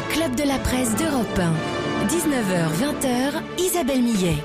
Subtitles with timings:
[0.00, 2.06] Le Club de la Presse d'Europe 1.
[2.06, 4.36] 19h-20h, Isabelle Millet.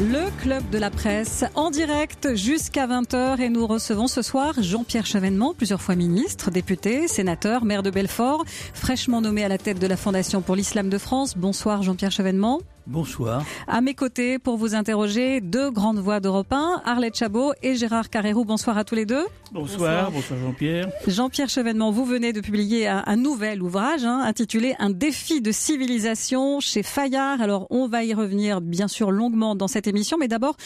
[0.00, 5.06] Le club de la presse en direct jusqu'à 20h et nous recevons ce soir Jean-Pierre
[5.06, 9.86] Chevènement, plusieurs fois ministre, député, sénateur, maire de Belfort, fraîchement nommé à la tête de
[9.88, 11.36] la Fondation pour l'Islam de France.
[11.36, 12.60] Bonsoir Jean-Pierre Chevènement.
[12.86, 13.44] Bonsoir.
[13.66, 18.10] À mes côtés, pour vous interroger, deux grandes voix d'Europe 1, Arlette Chabot et Gérard
[18.10, 18.44] Carrérou.
[18.44, 19.26] Bonsoir à tous les deux.
[19.50, 20.88] Bonsoir, bonsoir, Jean-Pierre.
[21.08, 26.60] Jean-Pierre Chevènement, vous venez de publier un, nouvel ouvrage hein, intitulé Un défi de civilisation
[26.60, 27.40] chez Fayard.
[27.40, 30.56] Alors, on va y revenir bien sûr longuement dans cette émission, mais d'abord,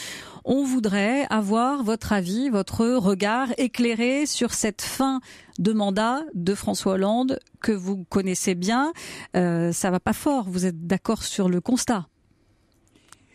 [0.44, 5.20] on voudrait avoir votre avis, votre regard éclairé sur cette fin
[5.58, 8.92] de mandat de François Hollande que vous connaissez bien.
[9.36, 10.48] Euh, ça va pas fort.
[10.48, 12.06] Vous êtes d'accord sur le constat?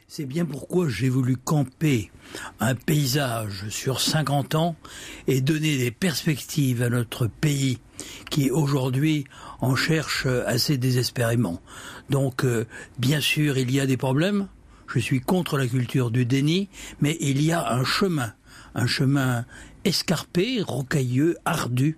[0.07, 2.11] C'est bien pourquoi j'ai voulu camper
[2.59, 4.75] un paysage sur 50 ans
[5.27, 7.79] et donner des perspectives à notre pays
[8.29, 9.25] qui aujourd'hui
[9.61, 11.59] en cherche assez désespérément.
[12.09, 12.65] Donc euh,
[12.99, 14.47] bien sûr il y a des problèmes,
[14.87, 16.69] je suis contre la culture du déni,
[17.01, 18.33] mais il y a un chemin,
[18.73, 19.45] un chemin
[19.83, 21.97] escarpé, rocailleux, ardu,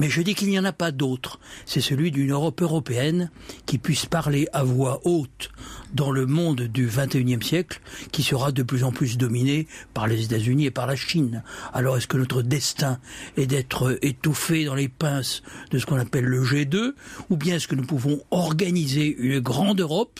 [0.00, 1.40] mais je dis qu'il n'y en a pas d'autre.
[1.66, 3.30] C'est celui d'une Europe européenne
[3.66, 5.50] qui puisse parler à voix haute
[5.92, 10.24] dans le monde du XXIe siècle, qui sera de plus en plus dominé par les
[10.24, 11.42] États-Unis et par la Chine.
[11.74, 12.98] Alors est-ce que notre destin
[13.36, 16.94] est d'être étouffé dans les pinces de ce qu'on appelle le G2,
[17.28, 20.18] ou bien est-ce que nous pouvons organiser une grande Europe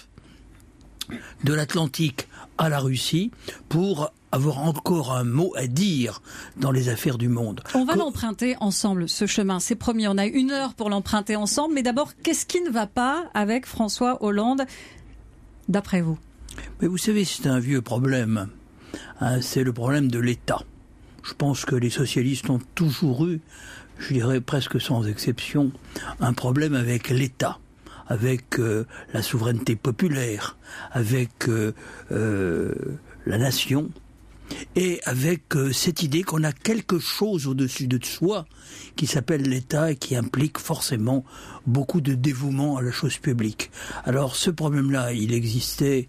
[1.44, 3.30] de l'Atlantique à la Russie
[3.68, 6.22] pour avoir encore un mot à dire
[6.56, 7.62] dans les affaires du monde.
[7.74, 9.58] On va l'emprunter ensemble, ce chemin.
[9.58, 11.74] C'est promis, on a une heure pour l'emprunter ensemble.
[11.74, 14.62] Mais d'abord, qu'est-ce qui ne va pas avec François Hollande,
[15.68, 16.18] d'après vous?
[16.80, 18.48] Mais vous savez, c'est un vieux problème.
[19.20, 20.62] Hein, c'est le problème de l'État.
[21.22, 23.40] Je pense que les socialistes ont toujours eu,
[23.98, 25.70] je dirais presque sans exception,
[26.20, 27.58] un problème avec l'État
[28.10, 30.58] avec euh, la souveraineté populaire,
[30.90, 31.72] avec euh,
[32.12, 32.74] euh,
[33.24, 33.88] la nation,
[34.74, 38.46] et avec cette idée qu'on a quelque chose au-dessus de soi
[38.96, 41.24] qui s'appelle l'État et qui implique forcément
[41.68, 43.70] beaucoup de dévouement à la chose publique.
[44.04, 46.08] Alors ce problème-là, il existait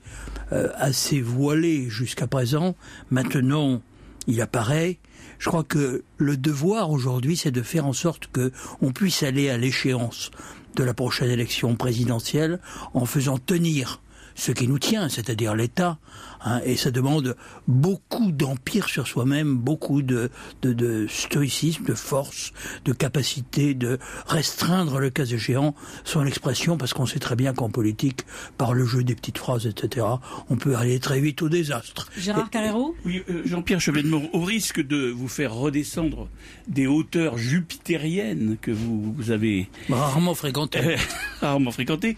[0.49, 2.75] assez voilé jusqu'à présent.
[3.11, 3.83] Maintenant,
[4.25, 4.97] il apparaît.
[5.37, 8.51] Je crois que le devoir aujourd'hui, c'est de faire en sorte que
[8.81, 10.31] on puisse aller à l'échéance
[10.75, 12.59] de la prochaine élection présidentielle
[12.93, 14.01] en faisant tenir
[14.35, 15.97] ce qui nous tient, c'est-à-dire l'État,
[16.43, 17.35] hein, et ça demande
[17.67, 20.29] beaucoup d'empire sur soi-même, beaucoup de,
[20.61, 22.53] de, de, stoïcisme, de force,
[22.85, 27.69] de capacité de restreindre le cas échéant son expression, parce qu'on sait très bien qu'en
[27.69, 28.25] politique,
[28.57, 30.05] par le jeu des petites phrases, etc.,
[30.49, 32.09] on peut aller très vite au désastre.
[32.17, 36.27] Gérard Carrero Oui, euh, Jean-Pierre Chevènement, au risque de vous faire redescendre
[36.67, 39.69] des hauteurs jupitériennes que vous, vous avez...
[39.89, 40.95] Rarement fréquentées.
[41.41, 42.17] rarement fréquentées.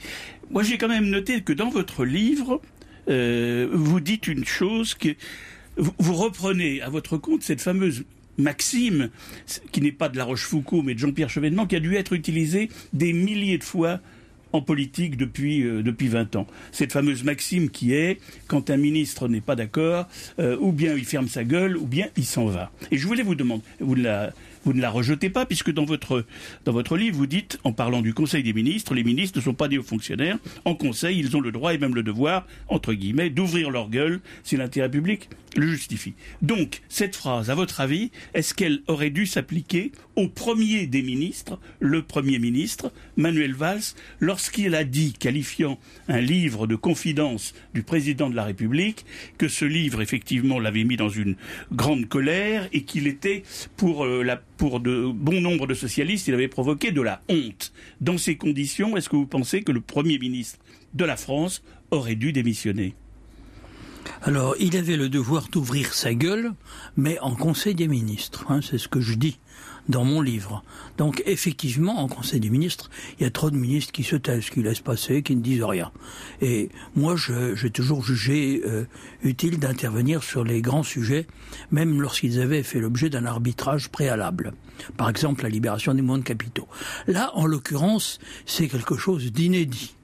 [0.51, 2.61] Moi, j'ai quand même noté que dans votre livre,
[3.09, 5.09] euh, vous dites une chose que
[5.77, 8.03] vous, reprenez à votre compte cette fameuse
[8.37, 9.09] maxime,
[9.71, 12.69] qui n'est pas de La Rochefoucauld, mais de Jean-Pierre Chevènement, qui a dû être utilisée
[12.93, 13.99] des milliers de fois
[14.53, 16.47] en politique depuis euh, depuis 20 ans.
[16.71, 20.07] Cette fameuse maxime qui est quand un ministre n'est pas d'accord,
[20.39, 22.71] euh, ou bien il ferme sa gueule, ou bien il s'en va.
[22.91, 24.31] Et je voulais vous demander, vous la
[24.63, 26.25] vous ne la rejetez pas, puisque dans votre,
[26.65, 29.53] dans votre livre, vous dites, en parlant du Conseil des ministres, les ministres ne sont
[29.53, 30.37] pas des hauts fonctionnaires.
[30.65, 34.21] En Conseil, ils ont le droit et même le devoir, entre guillemets, d'ouvrir leur gueule
[34.43, 36.13] si l'intérêt public le justifie.
[36.41, 41.59] Donc, cette phrase, à votre avis, est-ce qu'elle aurait dû s'appliquer au premier des ministres,
[41.79, 48.29] le Premier ministre, Manuel Valls, lorsqu'il a dit, qualifiant un livre de confidence du président
[48.29, 49.05] de la République,
[49.37, 51.35] que ce livre, effectivement, l'avait mis dans une
[51.71, 53.43] grande colère et qu'il était
[53.77, 54.23] pour euh,
[54.57, 57.73] pour de bon nombre de socialistes, il avait provoqué de la honte.
[58.01, 60.59] Dans ces conditions, est-ce que vous pensez que le Premier ministre
[60.93, 62.95] de la France aurait dû démissionner?
[64.21, 66.53] Alors, il avait le devoir d'ouvrir sa gueule,
[66.95, 68.45] mais en Conseil des ministres.
[68.49, 69.39] Hein, c'est ce que je dis
[69.89, 70.63] dans mon livre.
[70.97, 72.89] Donc effectivement, en Conseil des ministres,
[73.19, 75.63] il y a trop de ministres qui se taisent, qui laissent passer, qui ne disent
[75.63, 75.91] rien.
[76.41, 78.85] Et moi, j'ai toujours jugé euh,
[79.23, 81.27] utile d'intervenir sur les grands sujets,
[81.71, 84.53] même lorsqu'ils avaient fait l'objet d'un arbitrage préalable.
[84.97, 86.67] Par exemple, la libération des de capitaux.
[87.07, 89.95] Là, en l'occurrence, c'est quelque chose d'inédit.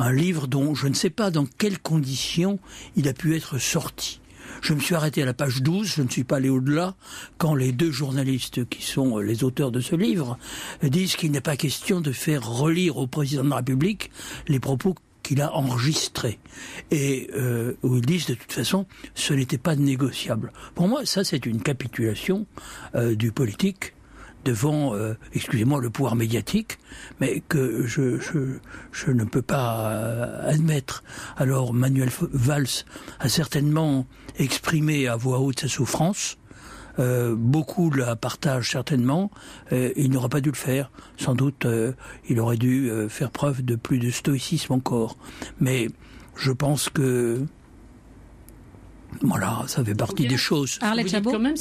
[0.00, 2.58] Un livre dont je ne sais pas dans quelles conditions
[2.96, 4.22] il a pu être sorti.
[4.62, 6.94] Je me suis arrêté à la page 12, je ne suis pas allé au-delà,
[7.36, 10.38] quand les deux journalistes qui sont euh, les auteurs de ce livre
[10.82, 14.10] disent qu'il n'est pas question de faire relire au président de la République
[14.48, 16.38] les propos qu'il a enregistrés
[16.90, 20.50] et euh, où ils disent de toute façon ce n'était pas négociable.
[20.74, 22.46] Pour moi, ça c'est une capitulation
[22.94, 23.92] euh, du politique
[24.44, 26.78] devant, euh, excusez-moi, le pouvoir médiatique,
[27.20, 28.18] mais que je,
[28.92, 31.02] je, ne peux pas euh, admettre.
[31.36, 32.84] Alors Manuel Valls
[33.18, 34.06] a certainement
[34.38, 36.38] exprimé à voix haute sa souffrance.
[36.98, 39.30] Euh, beaucoup la partagent certainement.
[39.70, 40.90] Il n'aurait pas dû le faire.
[41.16, 41.66] Sans doute,
[42.28, 45.16] il aurait dû faire preuve de plus de stoïcisme encore.
[45.60, 45.88] Mais
[46.36, 47.44] je pense que
[49.22, 50.78] voilà, ça fait partie des choses.
[50.80, 51.12] Arlette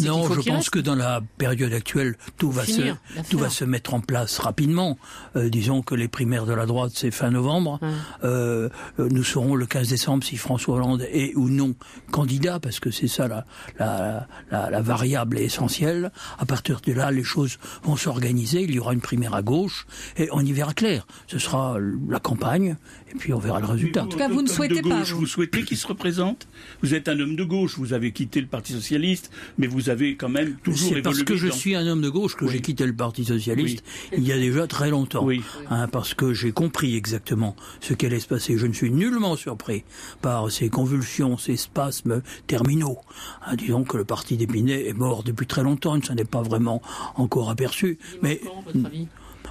[0.01, 2.93] non, je pense que dans la période actuelle, tout va se
[3.29, 4.97] tout va se mettre en place rapidement.
[5.35, 7.79] Euh, disons que les primaires de la droite c'est fin novembre.
[8.23, 11.75] Euh, nous saurons le 15 décembre si François Hollande est ou non
[12.11, 13.45] candidat, parce que c'est ça la,
[13.77, 16.11] la, la, la variable essentielle.
[16.37, 18.61] À partir de là, les choses vont s'organiser.
[18.63, 19.85] Il y aura une primaire à gauche
[20.17, 21.07] et on y verra clair.
[21.27, 21.77] Ce sera
[22.09, 22.77] la campagne
[23.11, 24.03] et puis on verra le résultat.
[24.03, 25.03] En tout cas, vous ne souhaitez pas.
[25.03, 26.47] Vous, vous souhaitez qu'il se représente
[26.81, 30.15] Vous êtes un homme de gauche, vous avez quitté le Parti socialiste, mais vous avez
[30.15, 30.95] quand même toujours évolué.
[30.97, 33.83] C'est parce que je suis un homme de gauche que j'ai quitté le Parti socialiste
[34.15, 35.27] il y a déjà très longtemps.
[35.69, 38.57] Hein, parce que j'ai compris exactement ce qui allait se passer.
[38.57, 39.83] Je ne suis nullement surpris
[40.21, 42.99] par ces convulsions, ces spasmes terminaux.
[43.45, 46.29] Hein, disons que le Parti d'Épinay est mort depuis très longtemps, il ne s'en est
[46.29, 46.81] pas vraiment
[47.15, 47.97] encore aperçu.
[48.21, 48.41] mais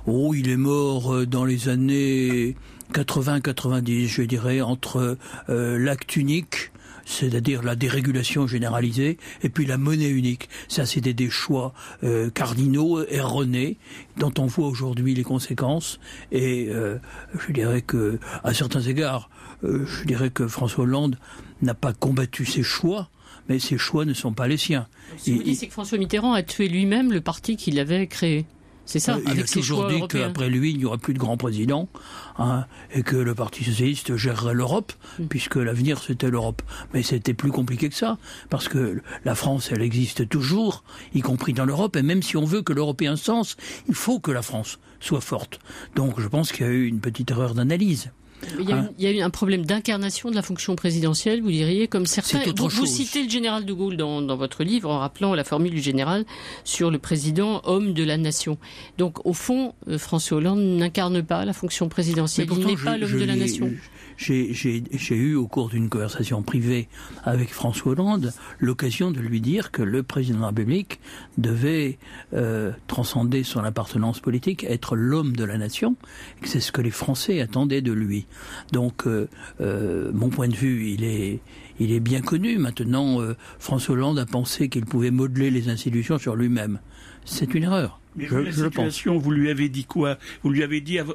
[0.06, 2.56] Oh, il est mort euh, dans les années
[2.92, 5.18] 80-90, je dirais, entre
[5.48, 6.72] euh, l'acte unique
[7.08, 10.48] c'est-à-dire la dérégulation généralisée, et puis la monnaie unique.
[10.68, 11.72] Ça, c'était des choix
[12.04, 13.78] euh, cardinaux, erronés,
[14.18, 15.98] dont on voit aujourd'hui les conséquences.
[16.32, 16.98] Et euh,
[17.38, 19.30] je dirais que, à certains égards,
[19.64, 21.18] euh, je dirais que François Hollande
[21.62, 23.08] n'a pas combattu ses choix,
[23.48, 24.86] mais ses choix ne sont pas les siens.
[25.16, 28.06] Ce que vous dites, c'est que François Mitterrand a tué lui-même le parti qu'il avait
[28.06, 28.44] créé.
[28.88, 29.18] C'est ça.
[29.26, 31.90] il a toujours dit qu'après lui, il n'y aura plus de grand président
[32.38, 35.26] hein, et que le Parti socialiste gérerait l'Europe, mm.
[35.26, 36.62] puisque l'avenir c'était l'Europe.
[36.94, 38.16] Mais c'était plus compliqué que ça,
[38.48, 42.46] parce que la France, elle existe toujours, y compris dans l'Europe, et même si on
[42.46, 43.58] veut que l'Europe ait un sens,
[43.88, 45.58] il faut que la France soit forte.
[45.94, 48.10] Donc je pense qu'il y a eu une petite erreur d'analyse.
[48.58, 51.42] Il y, a, hein il y, a, eu un problème d'incarnation de la fonction présidentielle,
[51.42, 52.40] vous diriez, comme certains.
[52.56, 55.72] Vous, vous, citez le général de Gaulle dans, dans, votre livre en rappelant la formule
[55.72, 56.24] du général
[56.64, 58.58] sur le président homme de la nation.
[58.96, 62.48] Donc, au fond, euh, François Hollande n'incarne pas la fonction présidentielle.
[62.50, 63.70] il n'est pas l'homme de la nation
[64.18, 66.88] j'ai eu au cours d'une conversation privée
[67.24, 71.00] avec François Hollande l'occasion de lui dire que le président de la République
[71.38, 71.98] devait
[72.34, 75.96] euh, transcender son appartenance politique, être l'homme de la nation,
[76.38, 78.26] et que c'est ce que les Français attendaient de lui.
[78.72, 79.28] Donc, euh,
[79.60, 81.40] euh, mon point de vue, il est,
[81.78, 82.58] il est bien connu.
[82.58, 86.80] Maintenant, euh, François Hollande a pensé qu'il pouvait modeler les institutions sur lui-même.
[87.24, 88.00] C'est une erreur.
[88.18, 90.18] Mais je, la situation, vous lui avez dit quoi?
[90.42, 91.06] Vous lui avez dit, à,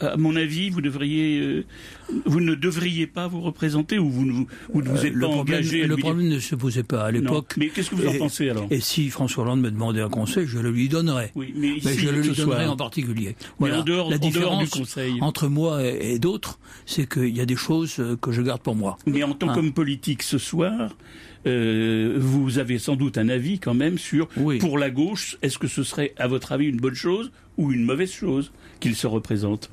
[0.00, 1.64] à, mon avis, vous devriez, euh,
[2.24, 5.86] vous ne devriez pas vous représenter ou vous ne vous, vous, êtes euh, pas engagé.
[5.86, 7.54] Le problème ne se posait pas à l'époque.
[7.56, 8.66] Mais qu'est-ce que vous en pensez alors?
[8.70, 11.30] Et si François Hollande me demandait un conseil, je le lui donnerais.
[11.34, 13.36] Oui, mais, je le lui donnerais en particulier.
[13.58, 13.80] Voilà.
[13.80, 15.18] en dehors, la différence du conseil.
[15.20, 18.98] entre moi et, d'autres, c'est qu'il y a des choses que je garde pour moi.
[19.06, 19.54] Mais en tant hein.
[19.54, 20.90] qu'homme politique ce soir,
[21.46, 24.28] euh, vous avez sans doute un avis quand même sur,
[24.60, 27.84] pour la gauche, est-ce que ce serait, à votre avis, une bonne chose ou une
[27.84, 29.70] mauvaise chose qu'il se représente?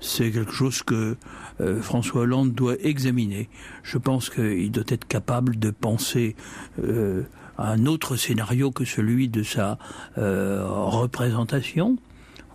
[0.00, 1.16] C'est quelque chose que
[1.60, 3.50] euh, François Hollande doit examiner.
[3.82, 6.36] Je pense qu'il doit être capable de penser
[6.82, 7.24] euh,
[7.58, 9.78] à un autre scénario que celui de sa
[10.16, 11.98] représentation.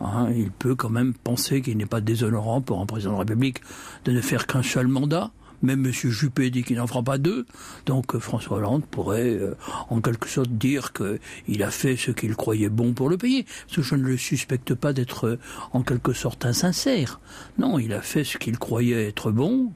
[0.01, 3.19] Hein, il peut quand même penser qu'il n'est pas déshonorant pour un président de la
[3.19, 3.61] République
[4.05, 5.31] de ne faire qu'un seul mandat.
[5.61, 5.91] Même M.
[5.91, 7.45] Juppé dit qu'il n'en fera pas deux.
[7.85, 9.55] Donc euh, François Hollande pourrait euh,
[9.89, 13.43] en quelque sorte dire qu'il a fait ce qu'il croyait bon pour le pays.
[13.43, 15.39] Parce que je ne le suspecte pas d'être euh,
[15.73, 17.19] en quelque sorte insincère.
[17.57, 19.71] Non, il a fait ce qu'il croyait être bon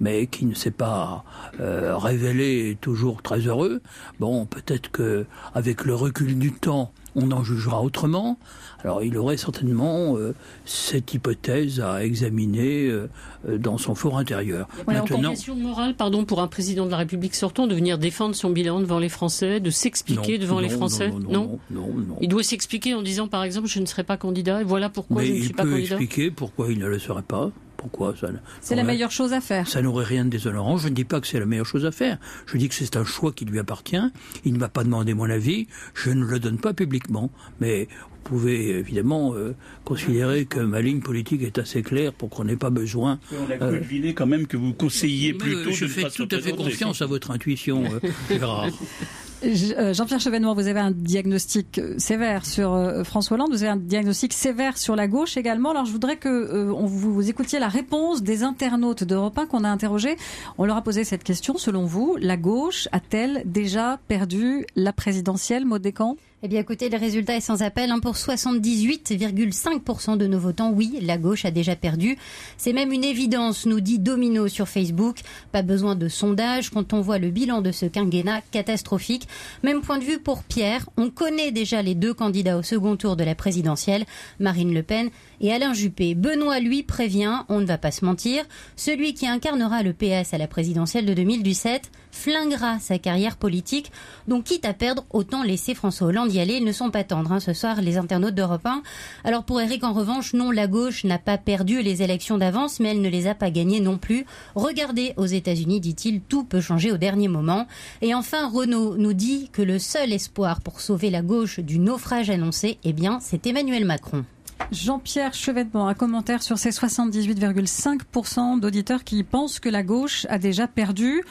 [0.00, 1.24] mais qui ne s'est pas
[1.56, 3.80] révélé toujours très heureux.
[4.18, 8.38] Bon, peut-être que avec le recul du temps, on en jugera autrement.
[8.82, 10.34] Alors il aurait certainement euh,
[10.66, 13.08] cette hypothèse à examiner euh,
[13.48, 14.68] euh, dans son fort intérieur.
[14.86, 18.34] A Maintenant, question morale, pardon, pour un président de la République sortant de venir défendre
[18.34, 22.42] son bilan devant les Français, de s'expliquer devant les Français non non, non Il doit
[22.42, 25.40] s'expliquer en disant, par exemple, je ne serai pas candidat et voilà pourquoi je ne
[25.40, 25.78] suis pas candidat.
[25.78, 27.50] Il peut expliquer pourquoi il ne le serait pas.
[27.90, 28.28] Pourquoi ça
[28.62, 29.68] C'est la meilleure chose à faire.
[29.68, 30.78] Ça n'aurait rien de déshonorant.
[30.78, 32.16] Je ne dis pas que c'est la meilleure chose à faire.
[32.46, 34.00] Je dis que c'est un choix qui lui appartient.
[34.46, 35.66] Il ne m'a pas demandé mon avis.
[35.92, 37.30] Je ne le donne pas publiquement.
[37.60, 42.44] Mais vous pouvez évidemment euh, considérer que ma ligne politique est assez claire pour qu'on
[42.44, 43.18] n'ait pas besoin.
[43.32, 45.70] On a euh, deviner quand même que vous conseillez plutôt.
[45.70, 48.68] je fais tout à fait confiance à votre intuition, euh, Gérard.
[49.52, 54.78] Jean-Pierre Chevènement, vous avez un diagnostic sévère sur François Hollande, vous avez un diagnostic sévère
[54.78, 55.70] sur la gauche également.
[55.70, 59.68] Alors je voudrais que vous, vous, écoutiez la réponse des internautes d'Europe 1 qu'on a
[59.68, 60.16] interrogés.
[60.58, 65.64] On leur a posé cette question, selon vous, la gauche a-t-elle déjà perdu la présidentielle,
[65.64, 66.16] Maud Descamps?
[66.44, 67.90] Eh bien, écoutez, le résultat est sans appel.
[67.90, 72.18] Hein, pour 78,5% de nos votants, oui, la gauche a déjà perdu.
[72.58, 75.20] C'est même une évidence, nous dit Domino sur Facebook.
[75.52, 79.26] Pas besoin de sondage quand on voit le bilan de ce quinquennat catastrophique.
[79.62, 80.86] Même point de vue pour Pierre.
[80.98, 84.04] On connaît déjà les deux candidats au second tour de la présidentielle,
[84.38, 85.08] Marine Le Pen
[85.40, 86.14] et Alain Juppé.
[86.14, 88.44] Benoît, lui, prévient, on ne va pas se mentir,
[88.76, 93.92] celui qui incarnera le PS à la présidentielle de 2017 flinguera sa carrière politique.
[94.28, 96.54] Donc, quitte à perdre, autant laisser François Hollande y aller.
[96.54, 98.82] Ils ne sont pas tendres, hein, ce soir, les internautes d'Europe 1.
[99.24, 102.90] Alors, pour Eric, en revanche, non, la gauche n'a pas perdu les élections d'avance, mais
[102.90, 104.24] elle ne les a pas gagnées non plus.
[104.54, 107.66] Regardez, aux États-Unis, dit-il, tout peut changer au dernier moment.
[108.00, 112.30] Et enfin, Renault nous dit que le seul espoir pour sauver la gauche du naufrage
[112.30, 114.24] annoncé, eh bien, c'est Emmanuel Macron.
[114.70, 120.66] Jean-Pierre Chevènement, un commentaire sur ces 78,5% d'auditeurs qui pensent que la gauche a déjà
[120.66, 121.22] perdu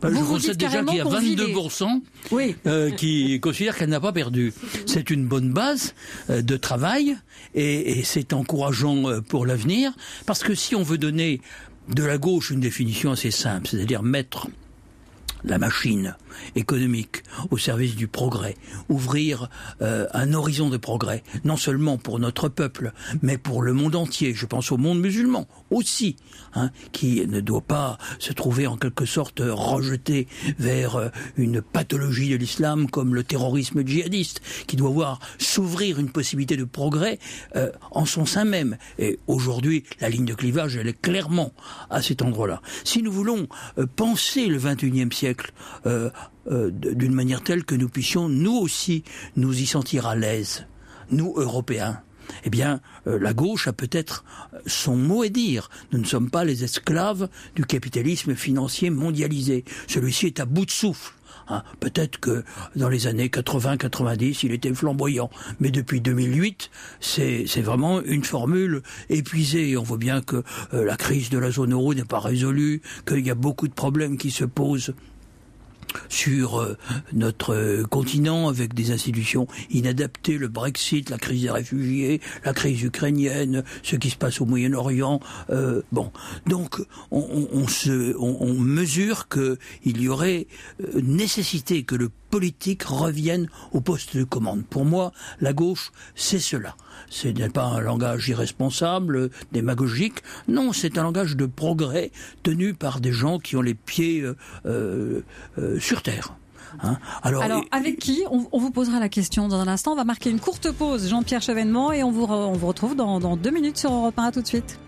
[0.00, 2.00] bah, je constate déjà qu'il y a 22%
[2.66, 4.52] euh, qui considèrent qu'elle n'a pas perdu.
[4.86, 5.94] C'est une bonne base
[6.30, 7.16] euh, de travail
[7.54, 9.92] et, et c'est encourageant euh, pour l'avenir
[10.26, 11.40] parce que si on veut donner
[11.88, 14.48] de la gauche une définition assez simple, c'est-à-dire mettre
[15.44, 16.16] la machine
[16.56, 18.56] économique au service du progrès,
[18.88, 19.48] ouvrir
[19.82, 22.92] euh, un horizon de progrès, non seulement pour notre peuple,
[23.22, 24.34] mais pour le monde entier.
[24.34, 26.16] Je pense au monde musulman aussi,
[26.54, 30.28] hein, qui ne doit pas se trouver en quelque sorte rejeté
[30.58, 36.10] vers euh, une pathologie de l'islam comme le terrorisme djihadiste, qui doit voir s'ouvrir une
[36.10, 37.18] possibilité de progrès
[37.56, 38.76] euh, en son sein même.
[38.98, 41.52] Et aujourd'hui, la ligne de clivage, elle est clairement
[41.90, 42.62] à cet endroit-là.
[42.84, 43.48] Si nous voulons
[43.96, 45.27] penser le 21e siècle
[45.86, 46.10] euh,
[46.70, 49.04] d'une manière telle que nous puissions nous aussi
[49.36, 50.66] nous y sentir à l'aise,
[51.10, 52.02] nous Européens.
[52.44, 54.24] Eh bien, euh, la gauche a peut-être
[54.66, 55.70] son mot à dire.
[55.92, 59.64] Nous ne sommes pas les esclaves du capitalisme financier mondialisé.
[59.86, 61.14] Celui-ci est à bout de souffle.
[61.48, 61.62] Hein.
[61.80, 62.44] Peut-être que
[62.76, 65.30] dans les années 80-90, il était flamboyant,
[65.60, 66.70] mais depuis 2008,
[67.00, 69.76] c'est vraiment une formule épuisée.
[69.76, 70.42] On voit bien que
[70.74, 73.74] euh, la crise de la zone euro n'est pas résolue, qu'il y a beaucoup de
[73.74, 74.94] problèmes qui se posent
[76.08, 76.76] sur euh,
[77.12, 83.64] notre continent avec des institutions inadaptées, le Brexit, la crise des réfugiés, la crise ukrainienne,
[83.82, 85.20] ce qui se passe au Moyen-Orient.
[85.50, 86.10] Euh, bon,
[86.46, 86.80] donc
[87.10, 90.46] on, on, se, on, mesure qu'il y aurait
[90.82, 94.64] euh, nécessité que le politique revienne au poste de commande.
[94.64, 96.76] Pour moi, la gauche, c'est cela.
[97.10, 100.22] Ce n'est pas un langage irresponsable, démagogique.
[100.46, 102.10] Non, c'est un langage de progrès
[102.42, 105.22] tenu par des gens qui ont les pieds euh, euh,
[105.58, 106.34] euh, sur terre.
[106.82, 106.98] Hein.
[107.22, 107.42] Alors,
[107.72, 109.92] avec qui on, vous posera la question dans un instant.
[109.92, 113.20] On va marquer une courte pause, Jean-Pierre Chevènement, et on vous, on vous retrouve dans,
[113.20, 114.24] dans deux minutes sur Europe 1.
[114.24, 114.78] À tout de suite.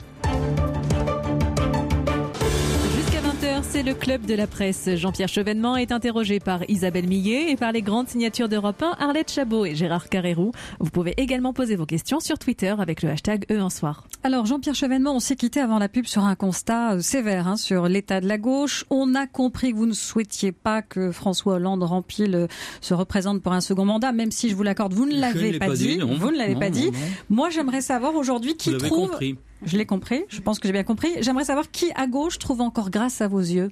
[3.80, 4.90] C'est le club de la presse.
[4.96, 9.32] Jean-Pierre Chevènement est interrogé par Isabelle Millet et par les grandes signatures d'Europe 1, Arlette
[9.32, 10.52] Chabot et Gérard Carrérou.
[10.80, 14.06] Vous pouvez également poser vos questions sur Twitter avec le hashtag E en soir.
[14.22, 17.56] Alors Jean-Pierre Chevènement, on s'est quitté avant la pub sur un constat euh, sévère hein,
[17.56, 18.84] sur l'état de la gauche.
[18.90, 22.48] On a compris que vous ne souhaitiez pas que François Hollande rempile,
[22.82, 25.70] se représente pour un second mandat, même si je vous l'accorde, vous ne l'avez pas,
[25.70, 26.00] dit.
[26.00, 26.90] vous ne l'avez pas dit.
[27.30, 29.10] Moi, j'aimerais savoir aujourd'hui qui trouve.
[29.10, 29.38] Compris.
[29.64, 30.24] Je l'ai compris.
[30.28, 31.10] Je pense que j'ai bien compris.
[31.20, 33.70] J'aimerais savoir qui à gauche trouve encore grâce à vos yeux.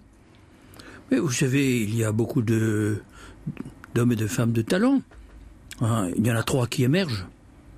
[1.11, 5.01] Vous savez, il y a beaucoup d'hommes et de femmes de talent.
[5.81, 7.27] Hein, il y en a trois qui émergent.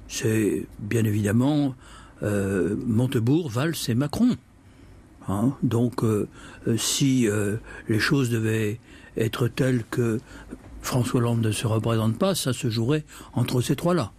[0.08, 1.74] C'est bien évidemment
[2.22, 4.36] euh, Montebourg, Valls et Macron.
[5.28, 6.28] Hein, donc, euh,
[6.66, 7.28] euh, si
[7.88, 8.80] les choses devaient
[9.16, 10.18] être telles que
[10.82, 14.12] François Hollande ne se représente pas, ça se jouerait entre ces trois-là.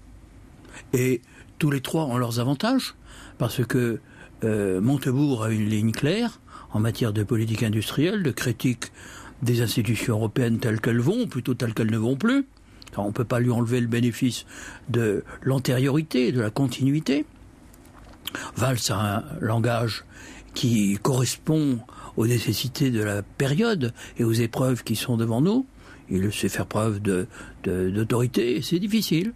[0.93, 1.21] Et
[1.59, 2.95] tous les trois ont leurs avantages
[3.41, 3.99] parce que
[4.43, 6.39] euh, Montebourg a une ligne claire
[6.73, 8.91] en matière de politique industrielle, de critique
[9.41, 12.45] des institutions européennes telles qu'elles vont, plutôt telles qu'elles ne vont plus.
[12.97, 14.45] on ne peut pas lui enlever le bénéfice
[14.89, 17.25] de l'antériorité, de la continuité.
[18.57, 20.05] Valls a un langage
[20.53, 21.79] qui correspond
[22.17, 25.65] aux nécessités de la période et aux épreuves qui sont devant nous.
[26.11, 26.99] Il sait faire preuve
[27.63, 29.33] d'autorité, c'est difficile.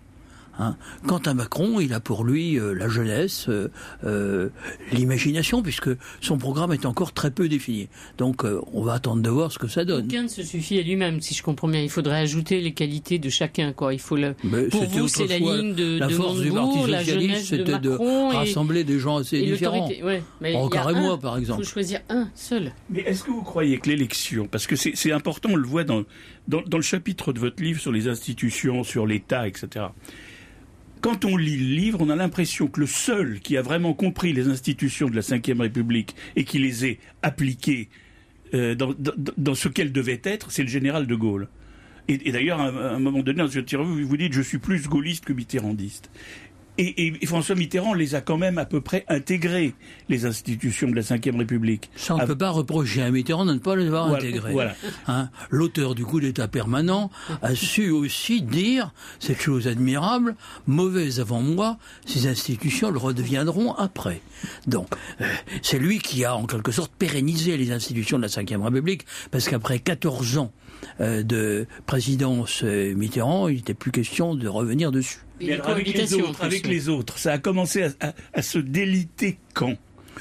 [0.59, 0.75] Hein.
[1.07, 3.69] Quant à Macron, il a pour lui euh, la jeunesse, euh,
[4.05, 4.49] euh,
[4.91, 5.89] l'imagination, puisque
[6.21, 7.87] son programme est encore très peu défini.
[8.17, 8.43] Donc
[8.73, 10.05] on va attendre de voir ce que ça donne.
[10.05, 11.81] Aucun ne se suffit à lui-même, si je comprends bien.
[11.81, 13.73] Il faudrait ajouter les qualités de chacun.
[13.73, 13.93] Quoi.
[13.93, 14.33] Il faut le...
[14.69, 17.89] pour vous, c'est la ligne de, la force du Parti socialiste, c'était de,
[18.33, 19.87] rassembler des gens assez différents.
[20.03, 21.61] Ouais, mais Encore et moi, par exemple.
[21.61, 22.71] Il faut choisir un seul.
[22.89, 26.03] Mais est-ce que vous croyez que l'élection, parce que c'est important, on le voit dans
[26.47, 29.87] dans, le chapitre de votre livre sur les institutions, sur l'État, etc.,
[31.05, 34.33] quand on lit le livre, on a l'impression que le seul qui a vraiment compris
[34.33, 37.89] les institutions de la Ve République et qui les ait appliquées
[38.55, 41.47] euh, dans, ce qu'elles devaient être, c'est le général de Gaulle.
[42.07, 46.09] Et, d'ailleurs, à, un moment donné, dans vous dites je suis plus gaulliste que mitterrandiste.
[46.77, 49.73] Et, François Mitterrand les a quand même à peu près intégrés,
[50.09, 51.89] les institutions de la Ve République.
[51.95, 54.55] Ça, on ne peut pas reprocher à Mitterrand de ne pas les avoir intégrés.
[55.07, 57.09] Hein, l'auteur du coup d'État permanent
[57.41, 60.35] a su aussi dire cette chose admirable,
[60.67, 64.21] mauvaise avant moi, ces institutions le redeviendront après.
[64.67, 64.87] Donc,
[65.21, 65.25] euh,
[65.61, 69.47] c'est lui qui a en quelque sorte pérennisé les institutions de la Ve République, parce
[69.47, 70.51] qu'après 14 ans
[70.99, 75.19] de présidence euh, Mitterrand, il n'était plus question de revenir dessus.
[75.63, 77.87] avec, les autres, avec les autres, ça a commencé
[78.33, 79.75] à, se déliter quand?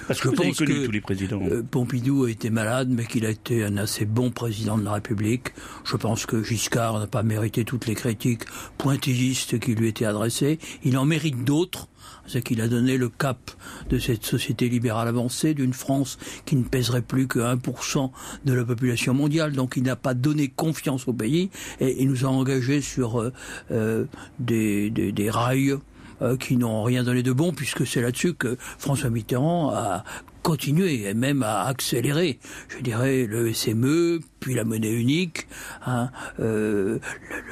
[0.08, 1.40] Parce que je pense que tous les présidents.
[1.48, 4.94] Euh, Pompidou a été malade, mais qu'il a été un assez bon président de la
[4.94, 5.48] République.
[5.84, 8.42] Je pense que Giscard n'a pas mérité toutes les critiques
[8.76, 10.58] pointillistes qui lui étaient adressées.
[10.82, 11.88] Il en mérite d'autres
[12.26, 13.50] c'est qu'il a donné le cap
[13.88, 18.10] de cette société libérale avancée, d'une France qui ne pèserait plus que 1%
[18.44, 19.52] de la population mondiale.
[19.52, 21.50] Donc il n'a pas donné confiance au pays
[21.80, 23.32] et il nous a engagés sur euh,
[23.70, 24.04] euh,
[24.38, 25.76] des, des, rails
[26.22, 30.04] euh, qui n'ont rien donné de bon, puisque c'est là-dessus que François Mitterrand a
[30.44, 35.48] continué et même à accélérer, je dirais, le SME, puis la monnaie unique,
[35.86, 36.98] hein, euh,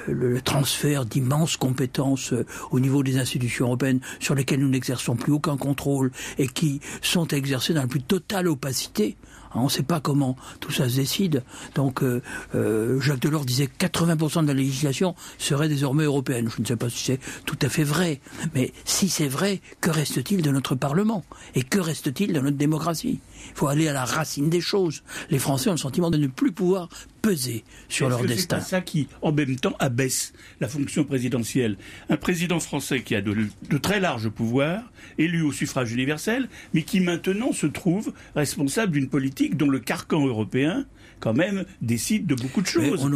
[0.07, 5.33] le, transfert d'immenses compétences euh, au niveau des institutions européennes sur lesquelles nous n'exerçons plus
[5.33, 9.17] aucun contrôle et qui sont exercées dans la plus totale opacité.
[9.55, 11.43] On ne sait pas comment tout ça se décide.
[11.75, 12.23] Donc euh,
[12.55, 16.49] euh, Jacques Delors disait que 80% de la législation serait désormais européenne.
[16.55, 18.21] Je ne sais pas si c'est tout à fait vrai.
[18.55, 21.25] Mais si c'est vrai, que reste-t-il de notre Parlement?
[21.55, 23.21] Et que reste-t-il de notre démocratie?
[23.51, 25.03] Il faut aller à la racine des choses.
[25.31, 26.89] Les Français ont le sentiment de ne plus pouvoir
[27.21, 28.61] peser sur leur destin.
[28.61, 31.77] C'est ça qui, en même temps, abaisse la fonction présidentielle?
[32.09, 34.83] Un président français qui a de, très larges pouvoirs,
[35.19, 40.27] élu au suffrage universel, mais qui maintenant se trouve responsable d'une politique dont le carcan
[40.27, 40.87] européen
[41.23, 43.09] quand même décide de beaucoup de choses.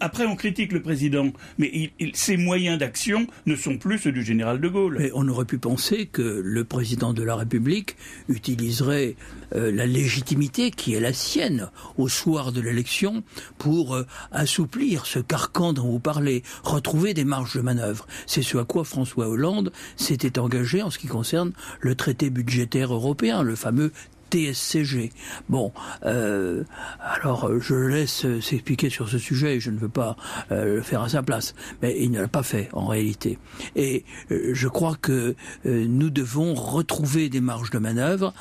[0.00, 4.60] après, on critique le président, mais ses moyens d'action ne sont plus ceux du général
[4.60, 4.96] de Gaulle.
[4.98, 7.96] Mais on aurait pu penser que le président de la République
[8.28, 9.16] utiliserait
[9.54, 13.22] euh, la légitimité qui est la sienne au soir de l'élection
[13.58, 18.06] pour euh, assouplir ce carcan dont vous parlez, retrouver des marges de manœuvre.
[18.26, 22.94] C'est ce à quoi François Hollande s'était engagé en ce qui concerne le traité budgétaire
[22.94, 23.92] européen, le fameux
[24.32, 25.10] TSCG.
[25.48, 25.72] Bon,
[26.06, 26.64] euh,
[27.00, 30.16] alors euh, je laisse euh, s'expliquer sur ce sujet, je ne veux pas
[30.50, 33.38] le faire à sa place, mais il ne l'a pas fait en réalité.
[33.76, 38.32] Et je crois que nous devons retrouver des marges de manœuvre,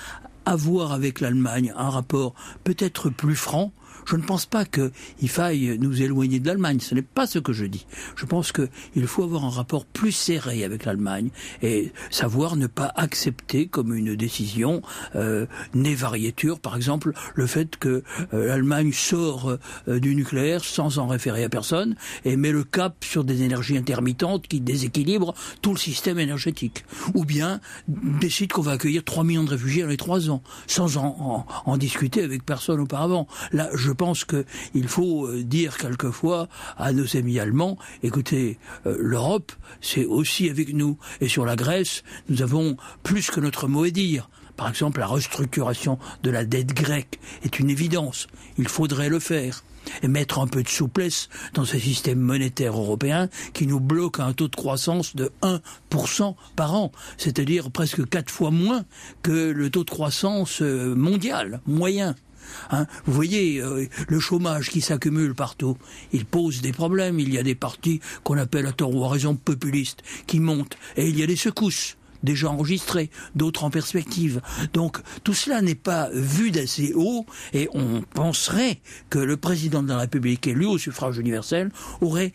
[0.46, 3.72] avoir avec l'Allemagne un rapport peut-être plus franc,
[4.06, 6.80] je ne pense pas qu'il faille nous éloigner de l'Allemagne.
[6.80, 7.86] Ce n'est pas ce que je dis.
[8.16, 11.30] Je pense qu'il faut avoir un rapport plus serré avec l'Allemagne
[11.62, 14.82] et savoir ne pas accepter comme une décision
[15.16, 21.00] euh, née variéture, par exemple, le fait que euh, l'Allemagne sort euh, du nucléaire sans
[21.00, 25.72] en référer à personne et met le cap sur des énergies intermittentes qui déséquilibrent tout
[25.72, 26.86] le système énergétique.
[27.14, 30.98] Ou bien décide qu'on va accueillir 3 millions de réfugiés dans les 3 ans sans
[30.98, 33.28] en, en, discuter avec personne auparavant.
[33.92, 39.52] Je pense qu'il faut euh, dire quelquefois à nos amis allemands, écoutez, euh, l'Europe,
[39.82, 40.98] c'est aussi avec nous.
[41.20, 44.30] Et sur la Grèce, nous avons plus que notre mot à dire.
[44.56, 48.28] Par exemple, la restructuration de la dette grecque est une évidence.
[48.58, 49.62] Il faudrait le faire
[50.04, 54.24] et mettre un peu de souplesse dans ce système monétaire européen qui nous bloque à
[54.24, 58.86] un taux de croissance de 1% par an, c'est-à-dire presque quatre fois moins
[59.22, 62.16] que le taux de croissance euh, mondial moyen.
[62.72, 62.86] Hein.
[63.06, 65.78] Vous voyez euh, le chômage qui s'accumule partout.
[66.14, 67.20] Il pose des problèmes.
[67.20, 70.78] Il y a des partis qu'on appelle à tort ou à raison populistes qui montent.
[70.98, 74.42] Et il y a des secousses déjà enregistrées, d'autres en perspective.
[74.74, 79.90] Donc tout cela n'est pas vu d'assez haut et on penserait que le président de
[79.90, 82.34] la République élu au suffrage universel aurait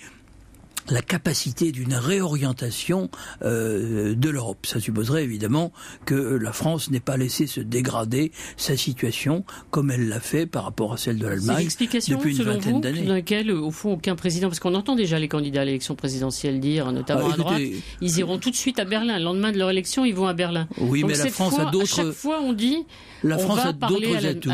[0.90, 3.10] la capacité d'une réorientation
[3.42, 4.66] euh, de l'Europe.
[4.66, 5.72] Ça supposerait évidemment
[6.04, 10.64] que la France n'ait pas laissé se dégrader sa situation comme elle l'a fait par
[10.64, 11.68] rapport à celle de l'Allemagne
[12.08, 13.02] depuis une vingtaine d'années.
[13.02, 16.60] Dans laquelle, au fond, aucun président, parce qu'on entend déjà les candidats à l'élection présidentielle
[16.60, 17.62] dire, notamment ah, à droite,
[18.00, 19.18] ils iront tout de suite à Berlin.
[19.18, 20.68] Le lendemain de leur élection, ils vont à Berlin.
[20.78, 21.86] Oui, mais la France a d'autres.
[21.86, 22.84] Chaque fois, on dit.
[23.22, 24.50] La France a d'autres atouts.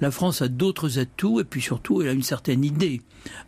[0.00, 3.00] La France a d'autres atouts et puis surtout, elle a une certaine idée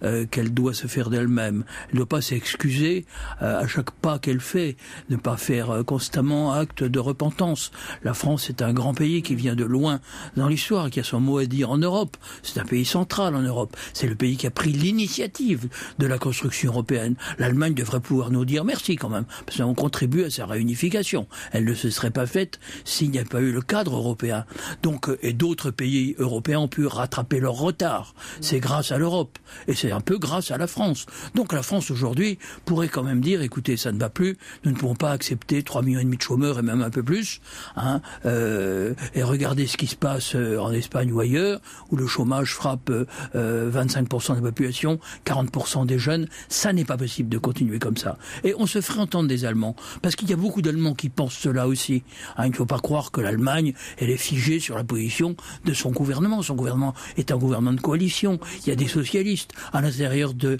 [0.02, 3.04] euh, qu'elle doit se faire d'elle-même ne doit pas s'excuser
[3.42, 4.76] euh, à chaque pas qu'elle fait,
[5.10, 7.70] ne pas faire euh, constamment acte de repentance.
[8.02, 10.00] La France est un grand pays qui vient de loin
[10.36, 12.16] dans l'histoire, qui a son mot à dire en Europe.
[12.42, 13.76] C'est un pays central en Europe.
[13.92, 17.14] C'est le pays qui a pris l'initiative de la construction européenne.
[17.38, 21.26] L'Allemagne devrait pouvoir nous dire merci quand même, parce qu'on contribue à sa réunification.
[21.52, 24.44] Elle ne se serait pas faite s'il n'y avait pas eu le cadre européen.
[24.82, 28.14] Donc, et d'autres pays européens ont pu rattraper leur retard.
[28.40, 29.38] C'est grâce à l'Europe.
[29.68, 31.06] Et c'est un peu grâce à la France.
[31.34, 34.76] Donc la France aujourd'hui pourrait quand même dire, écoutez, ça ne va plus, nous ne
[34.76, 37.40] pouvons pas accepter 3 millions et demi de chômeurs et même un peu plus,
[37.76, 42.06] hein, euh, et regardez ce qui se passe euh, en Espagne ou ailleurs, où le
[42.06, 42.90] chômage frappe
[43.34, 47.96] euh, 25% de la population, 40% des jeunes, ça n'est pas possible de continuer comme
[47.96, 48.18] ça.
[48.44, 51.34] Et on se ferait entendre des Allemands, parce qu'il y a beaucoup d'Allemands qui pensent
[51.34, 52.02] cela aussi.
[52.36, 55.74] Hein, il ne faut pas croire que l'Allemagne, elle est figée sur la position de
[55.74, 56.42] son gouvernement.
[56.42, 58.38] Son gouvernement est un gouvernement de coalition.
[58.64, 60.58] Il y a des socialistes à l'intérieur de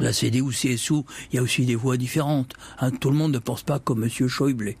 [0.00, 2.54] la CDU, CSU, il y a aussi des voix différentes.
[2.80, 4.28] Hein, tout le monde ne pense pas comme M.
[4.28, 4.74] Schäuble.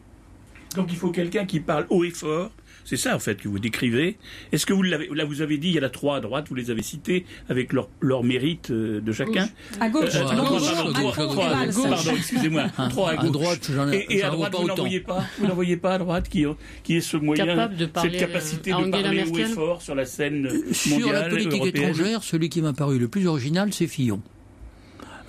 [0.74, 2.50] Donc il faut quelqu'un qui parle haut et fort.
[2.84, 4.16] C'est ça en fait que vous décrivez.
[4.52, 6.46] Est-ce que vous l'avez là vous avez dit il y a la trois à droite,
[6.48, 9.48] vous les avez cités avec leur, leur mérite euh, de chacun.
[9.80, 10.92] À gauche, Euh, à gauche, pardon, à trois,
[11.26, 11.88] gauche, trois, à gauche.
[11.90, 13.30] pardon, excusez-moi, trois à À gauche.
[13.32, 14.74] droite, j'en ai- et, et à droite, pas vous n'en
[15.06, 16.44] pas, vous n'en voyez pas à droite qui,
[16.82, 19.38] qui est ce moyen, Capable de parler, cette capacité euh, à de Angela parler haut
[19.38, 21.90] et fort sur la scène Sur mondiale, la politique européenne.
[21.90, 24.20] étrangère, celui qui m'a paru le plus original, c'est Fillon.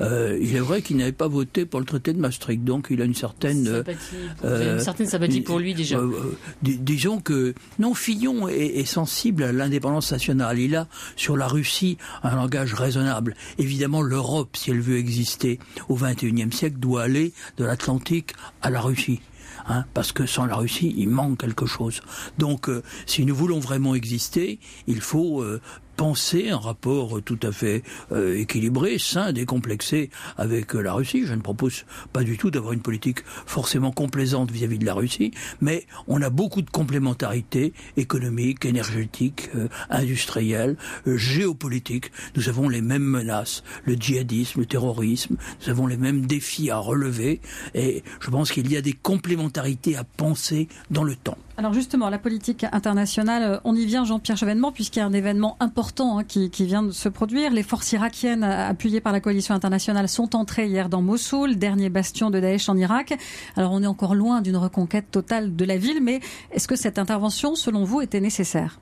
[0.01, 3.01] Euh, il est vrai qu'il n'avait pas voté pour le traité de Maastricht, donc il
[3.01, 3.67] a une certaine...
[3.67, 5.97] euh, Sympathie pour- avez une certaine sympathie pour lui déjà.
[5.97, 10.59] Euh, euh, dis- disons que non, Fillon est, est sensible à l'indépendance nationale.
[10.59, 13.35] Il a sur la Russie un langage raisonnable.
[13.57, 18.81] Évidemment, l'Europe, si elle veut exister au XXIe siècle, doit aller de l'Atlantique à la
[18.81, 19.21] Russie.
[19.67, 22.01] Hein, parce que sans la Russie, il manque quelque chose.
[22.37, 25.59] Donc, euh, si nous voulons vraiment exister, il faut euh,
[25.95, 31.25] penser un rapport tout à fait euh, équilibré, sain, décomplexé avec euh, la Russie.
[31.25, 35.31] Je ne propose pas du tout d'avoir une politique forcément complaisante vis-à-vis de la Russie,
[35.61, 40.77] mais on a beaucoup de complémentarité économique, énergétique, euh, industrielle,
[41.07, 42.11] euh, géopolitique.
[42.35, 46.77] Nous avons les mêmes menaces, le djihadisme, le terrorisme, nous avons les mêmes défis à
[46.77, 47.41] relever
[47.73, 51.37] et je pense qu'il y a des complémentarités à penser dans le temps.
[51.57, 55.55] Alors justement, la politique internationale, on y vient Jean-Pierre Chevènement, puisqu'il y a un événement
[55.61, 55.84] important
[56.17, 57.51] hein, qui, qui vient de se produire.
[57.51, 61.89] Les forces irakiennes euh, appuyées par la coalition internationale sont entrées hier dans Mossoul, dernier
[61.89, 63.13] bastion de Daesh en Irak.
[63.55, 66.19] Alors on est encore loin d'une reconquête totale de la ville, mais
[66.51, 68.79] est-ce que cette intervention, selon vous, était nécessaire?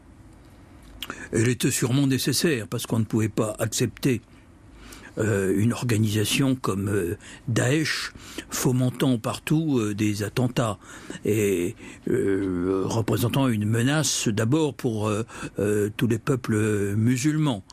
[1.31, 4.21] Elle était sûrement nécessaire parce qu'on ne pouvait pas accepter
[5.17, 8.13] euh, une organisation comme euh, Daesh
[8.49, 10.77] fomentant partout euh, des attentats
[11.25, 11.75] et
[12.09, 15.23] euh, représentant une menace d'abord pour euh,
[15.59, 17.63] euh, tous les peuples musulmans.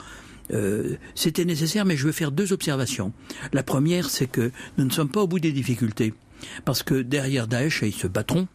[0.53, 3.12] Euh, C'était nécessaire, mais je veux faire deux observations.
[3.53, 6.12] La première, c'est que nous ne sommes pas au bout des difficultés,
[6.64, 8.48] parce que derrière Daesh, et ils se battront,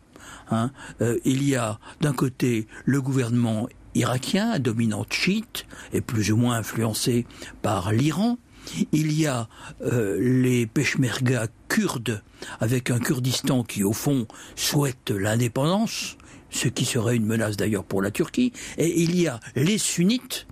[0.51, 0.71] hein,
[1.01, 6.57] euh, il y a d'un côté le gouvernement irakien, dominante chiite, et plus ou moins
[6.57, 7.25] influencé
[7.61, 8.37] par l'Iran.
[8.91, 9.47] Il y a
[9.81, 12.21] euh, les Peshmerga kurdes,
[12.59, 16.17] avec un Kurdistan qui, au fond, souhaite l'indépendance,
[16.49, 18.53] ce qui serait une menace d'ailleurs pour la Turquie.
[18.77, 20.47] Et il y a les sunnites,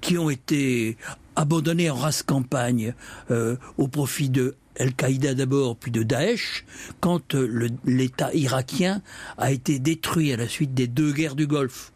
[0.00, 0.96] qui ont été
[1.34, 2.94] abandonnés en race campagne
[3.30, 6.64] euh, au profit de Al-Qaïda d'abord, puis de Daesh,
[7.00, 9.02] quand euh, l'État irakien
[9.38, 11.92] a été détruit à la suite des deux guerres du Golfe.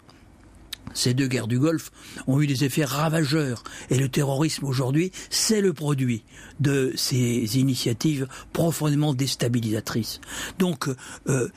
[0.92, 1.92] Ces deux guerres du Golfe
[2.26, 6.24] ont eu des effets ravageurs et le terrorisme aujourd'hui, c'est le produit
[6.58, 10.20] de ces initiatives profondément déstabilisatrices.
[10.58, 10.88] Donc,
[11.28, 11.48] euh,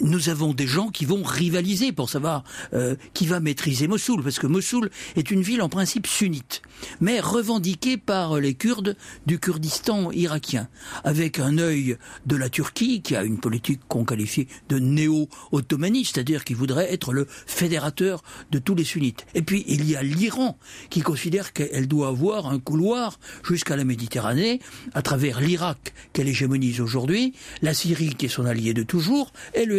[0.00, 4.38] nous avons des gens qui vont rivaliser pour savoir euh, qui va maîtriser Mossoul, parce
[4.38, 6.62] que Mossoul est une ville en principe sunnite,
[7.00, 10.68] mais revendiquée par les Kurdes du Kurdistan irakien,
[11.04, 16.44] avec un œil de la Turquie qui a une politique qu'on qualifie de néo-ottomaniste, c'est-à-dire
[16.44, 19.26] qui voudrait être le fédérateur de tous les sunnites.
[19.34, 20.58] Et puis il y a l'Iran
[20.88, 24.60] qui considère qu'elle doit avoir un couloir jusqu'à la Méditerranée,
[24.94, 29.64] à travers l'Irak qu'elle hégémonise aujourd'hui, la Syrie qui est son allié de toujours, et
[29.64, 29.78] le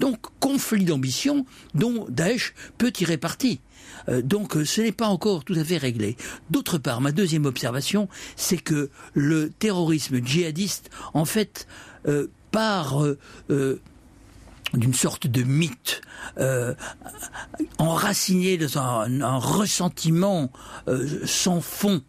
[0.00, 3.60] Donc conflit d'ambition dont Daesh peut tirer parti.
[4.08, 6.16] Euh, donc euh, ce n'est pas encore tout à fait réglé.
[6.50, 11.66] D'autre part, ma deuxième observation, c'est que le terrorisme djihadiste, en fait,
[12.06, 13.04] euh, part
[13.48, 16.00] d'une sorte de mythe
[17.78, 20.50] enraciné dans un, ressentiment
[21.24, 22.02] sans fond.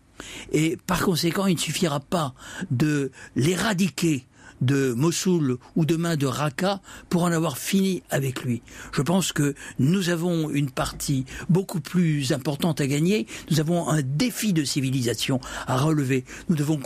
[0.52, 2.34] Et par conséquent, il ne suffira pas
[2.72, 4.26] de l'éradiquer
[4.62, 8.62] de Mossoul ou demain de Raqqa pour en avoir fini avec lui.
[8.94, 13.28] Je pense que nous avons une partie beaucoup plus importante à gagner.
[13.50, 16.26] Nous avons un défi de civilisation à relever.
[16.50, 16.78] Nous devons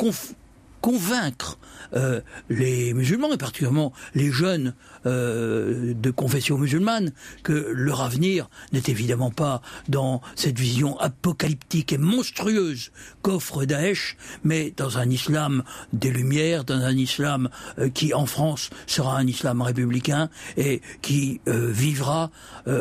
[0.86, 1.58] convaincre
[1.96, 4.76] euh, les musulmans, et particulièrement les jeunes
[5.08, 11.98] euh, de confession musulmane, que leur avenir n'est évidemment pas dans cette vision apocalyptique et
[11.98, 12.92] monstrueuse
[13.24, 18.70] qu'offre Daesh, mais dans un islam des Lumières, dans un islam euh, qui, en France,
[18.86, 22.30] sera un islam républicain et qui vivra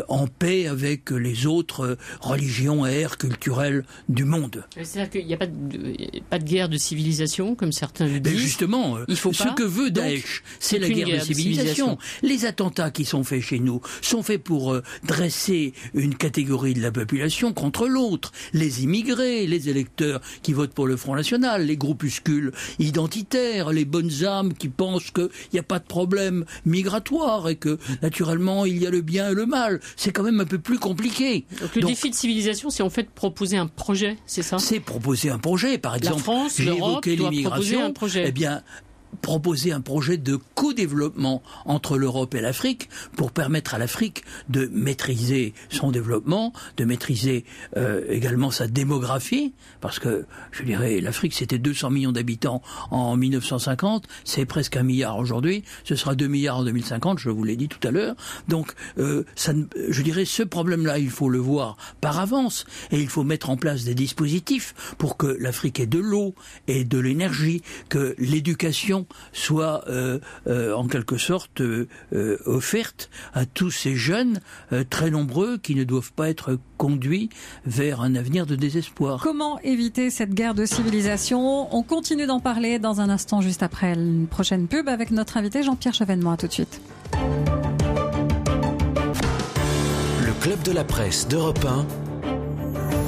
[0.09, 4.65] en paix avec les autres religions et ères culturelles du monde.
[4.77, 8.39] C'est-à-dire qu'il n'y a pas de, pas de guerre de civilisation, comme certains le disent.
[8.39, 11.99] justement, il faut ce que veut Daesh, c'est la guerre, de civilisation.
[12.23, 16.83] Les attentats qui sont faits chez nous sont faits pour euh, dresser une catégorie de
[16.83, 18.33] la population contre l'autre.
[18.53, 24.25] Les immigrés, les électeurs qui votent pour le Front National, les groupuscules identitaires, les bonnes
[24.25, 28.87] âmes qui pensent qu'il n'y a pas de problème migratoire et que naturellement il y
[28.87, 29.81] a le bien et le mal.
[29.97, 31.45] C'est quand même un peu plus compliqué.
[31.61, 34.59] Donc le défi de civilisation, c'est en fait proposer un projet, c'est ça?
[34.59, 35.79] C'est proposer un projet.
[35.79, 37.07] Par exemple, la France, l'Europe
[37.43, 37.81] proposer
[38.29, 38.63] Eh bien,
[39.21, 45.55] proposer un projet de co-développement entre l'Europe et l'Afrique pour permettre à l'Afrique de maîtriser
[45.71, 47.45] son développement, de maîtriser
[47.77, 54.07] euh, également sa démographie, parce que je dirais l'Afrique c'était 200 millions d'habitants en 1950,
[54.25, 57.69] c'est presque un milliard aujourd'hui, ce sera 2 milliards en 2050, je vous l'ai dit
[57.69, 58.17] tout à l'heure.
[58.49, 59.53] Donc euh, ça,
[59.89, 63.57] je dirais ce problème-là, il faut le voir par avance et il faut mettre en
[63.57, 66.35] place des dispositifs pour que l'Afrique ait de l'eau
[66.69, 71.87] et de l'énergie, que l'éducation soit euh, euh, en quelque sorte euh,
[72.47, 74.41] offerte à tous ces jeunes
[74.91, 77.29] très nombreux qui ne doivent pas être conduits
[77.65, 79.21] vers un avenir de désespoir.
[79.23, 81.75] Comment éviter cette guerre de civilisation?
[81.75, 85.63] On continue d'en parler dans un instant juste après une prochaine pub avec notre invité
[85.63, 86.33] Jean-Pierre Chevènement.
[86.33, 86.81] À tout de suite.
[90.27, 92.14] Le club de la presse d'Europe 1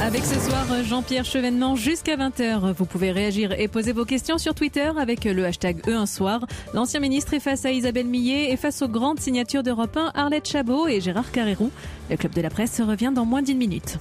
[0.01, 2.73] avec ce soir Jean-Pierre Chevènement jusqu'à 20h.
[2.73, 6.47] Vous pouvez réagir et poser vos questions sur Twitter avec le hashtag E1 Soir.
[6.75, 10.49] L'ancien ministre est face à Isabelle Millet et face aux grandes signatures d'Europe 1, Arlette
[10.49, 11.71] Chabot et Gérard Carrérou.
[12.11, 13.99] Le club de la presse revient dans moins d'une minute.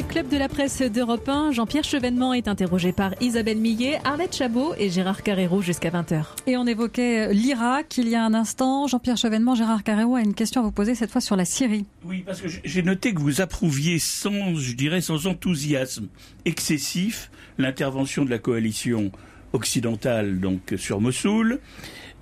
[0.00, 4.34] Du club de la presse d'Europe 1, Jean-Pierre Chevènement est interrogé par Isabelle Millet, Arlette
[4.34, 6.24] Chabot et Gérard Carrérou jusqu'à 20h.
[6.46, 8.86] Et on évoquait euh, l'Irak il y a un instant.
[8.86, 11.84] Jean-Pierre Chevènement, Gérard Carrérou a une question à vous poser cette fois sur la Syrie.
[12.06, 16.08] Oui, parce que j'ai noté que vous approuviez sans, je dirais, sans enthousiasme
[16.46, 19.12] excessif l'intervention de la coalition
[19.52, 21.60] occidentale donc sur Mossoul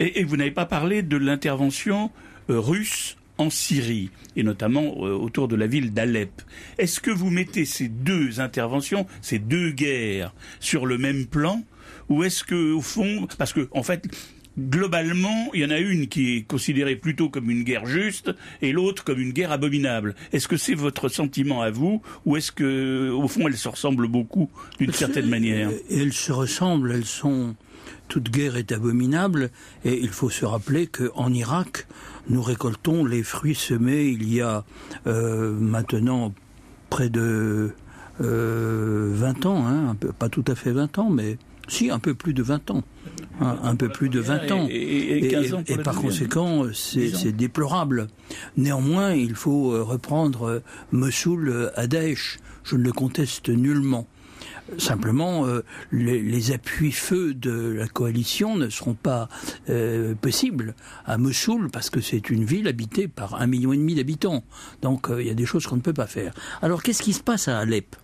[0.00, 2.10] et, et vous n'avez pas parlé de l'intervention
[2.50, 6.42] euh, russe en Syrie, et notamment euh, autour de la ville d'Alep.
[6.76, 11.62] Est-ce que vous mettez ces deux interventions, ces deux guerres, sur le même plan,
[12.08, 14.08] ou est-ce que, au fond, parce que, en fait,
[14.58, 18.72] globalement, il y en a une qui est considérée plutôt comme une guerre juste et
[18.72, 20.14] l'autre comme une guerre abominable.
[20.32, 24.08] Est-ce que c'est votre sentiment à vous ou est-ce que, au fond, elles se ressemblent
[24.08, 25.70] beaucoup d'une certaine manière?
[25.90, 27.54] Elles se ressemblent, elles sont.
[28.08, 29.50] Toute guerre est abominable
[29.84, 31.86] et il faut se rappeler qu'en Irak,
[32.28, 34.64] nous récoltons les fruits semés il y a
[35.06, 36.34] euh, maintenant
[36.90, 37.70] près de
[38.20, 41.38] euh, 20 ans, hein, pas tout à fait 20 ans, mais
[41.68, 42.82] si un peu plus de 20 ans.
[43.40, 44.66] Hein, un peu plus de 20 ans.
[44.68, 45.32] Et,
[45.68, 48.08] et par conséquent, c'est déplorable.
[48.56, 52.38] Néanmoins, il faut euh, reprendre euh, Mossoul à Daesh.
[52.64, 54.08] Je ne le conteste nullement.
[54.76, 59.28] Simplement, euh, les, appuis-feux de la coalition ne seront pas
[59.70, 60.74] euh, possibles
[61.06, 64.44] à Mossoul parce que c'est une ville habitée par un million et demi d'habitants.
[64.82, 66.34] Donc euh, il y a des choses qu'on ne peut pas faire.
[66.60, 67.96] Alors qu'est-ce qui se passe à Alep?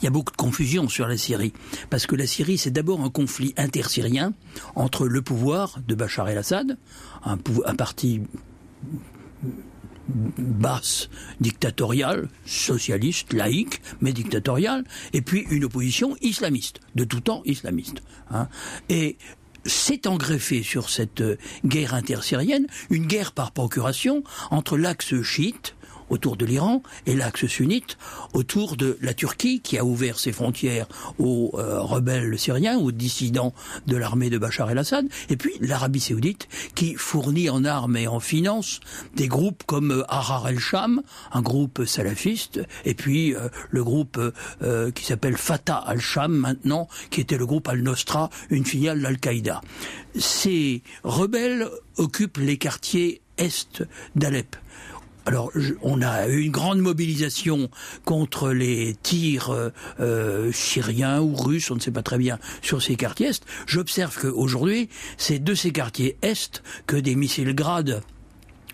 [0.00, 1.52] Il y a beaucoup de confusion sur la Syrie,
[1.90, 4.32] parce que la Syrie, c'est d'abord un conflit intersyrien
[4.74, 6.76] entre le pouvoir de Bachar el-Assad,
[7.24, 7.36] un
[7.76, 8.22] parti
[10.08, 11.08] basse,
[11.40, 18.02] dictatoriale, socialiste, laïque, mais dictatoriale, et puis une opposition islamiste, de tout temps islamiste.
[18.30, 18.48] Hein.
[18.88, 19.16] Et
[19.64, 21.22] s'est engreffé sur cette
[21.64, 25.74] guerre intersyrienne une guerre par procuration entre l'axe chiite,
[26.10, 27.98] autour de l'Iran et l'axe sunnite
[28.32, 30.86] autour de la Turquie qui a ouvert ses frontières
[31.18, 33.54] aux euh, rebelles syriens, aux dissidents
[33.86, 38.20] de l'armée de Bachar el-Assad, et puis l'Arabie saoudite qui fournit en armes et en
[38.20, 38.80] finances
[39.14, 44.20] des groupes comme euh, Ahrar el-Sham, un groupe salafiste, et puis euh, le groupe
[44.94, 49.60] qui s'appelle Fatah al-Sham maintenant, qui était le groupe al-Nostra, une filiale d'Al-Qaïda.
[50.18, 53.82] Ces rebelles occupent les quartiers est
[54.16, 54.56] d'Alep
[55.28, 57.68] alors, on a eu une grande mobilisation
[58.06, 59.68] contre les tirs euh,
[60.00, 63.44] euh, syriens ou russes, on ne sait pas très bien, sur ces quartiers est.
[63.66, 64.88] J'observe qu'aujourd'hui,
[65.18, 68.00] c'est de ces quartiers est que des missiles grades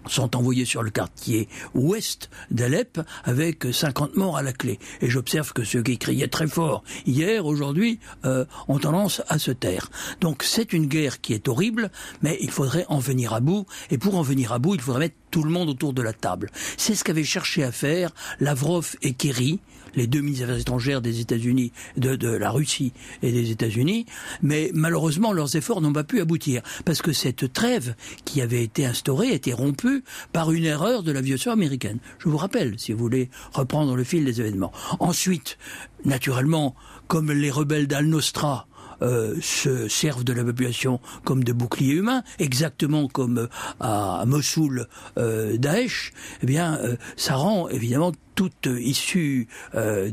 [0.06, 4.78] sont envoyés sur le quartier ouest d'Alep avec 50 morts à la clé.
[5.00, 9.50] Et j'observe que ceux qui criaient très fort hier, aujourd'hui, euh, ont tendance à se
[9.50, 9.90] taire.
[10.20, 11.90] Donc c'est une guerre qui est horrible,
[12.22, 13.66] mais il faudrait en venir à bout.
[13.90, 16.12] Et pour en venir à bout, il faudrait mettre tout le monde autour de la
[16.12, 16.50] table.
[16.76, 19.60] C'est ce qu'avaient cherché à faire Lavrov et Kerry
[19.96, 24.06] les deux ministres des Affaires étrangères des États-Unis, de, de, la Russie et des États-Unis,
[24.42, 28.86] mais malheureusement leurs efforts n'ont pas pu aboutir parce que cette trêve qui avait été
[28.86, 31.98] instaurée a été rompue par une erreur de l'aviation américaine.
[32.18, 34.72] Je vous rappelle, si vous voulez reprendre le fil des événements.
[34.98, 35.58] Ensuite,
[36.04, 36.74] naturellement,
[37.08, 38.66] comme les rebelles d'Al-Nostra
[39.02, 43.46] euh, se servent de la population comme de boucliers humains, exactement comme euh,
[43.80, 44.86] à Mossoul
[45.18, 49.46] euh, Daesh, eh bien, euh, ça rend évidemment toute issue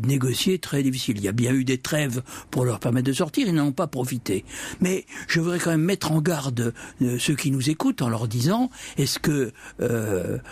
[0.03, 1.17] négociée très difficile.
[1.17, 3.71] Il y a bien eu des trêves pour leur permettre de sortir, ils n'en ont
[3.71, 4.45] pas profité.
[4.79, 6.71] Mais je voudrais quand même mettre en garde
[7.17, 9.51] ceux qui nous écoutent en leur disant est-ce que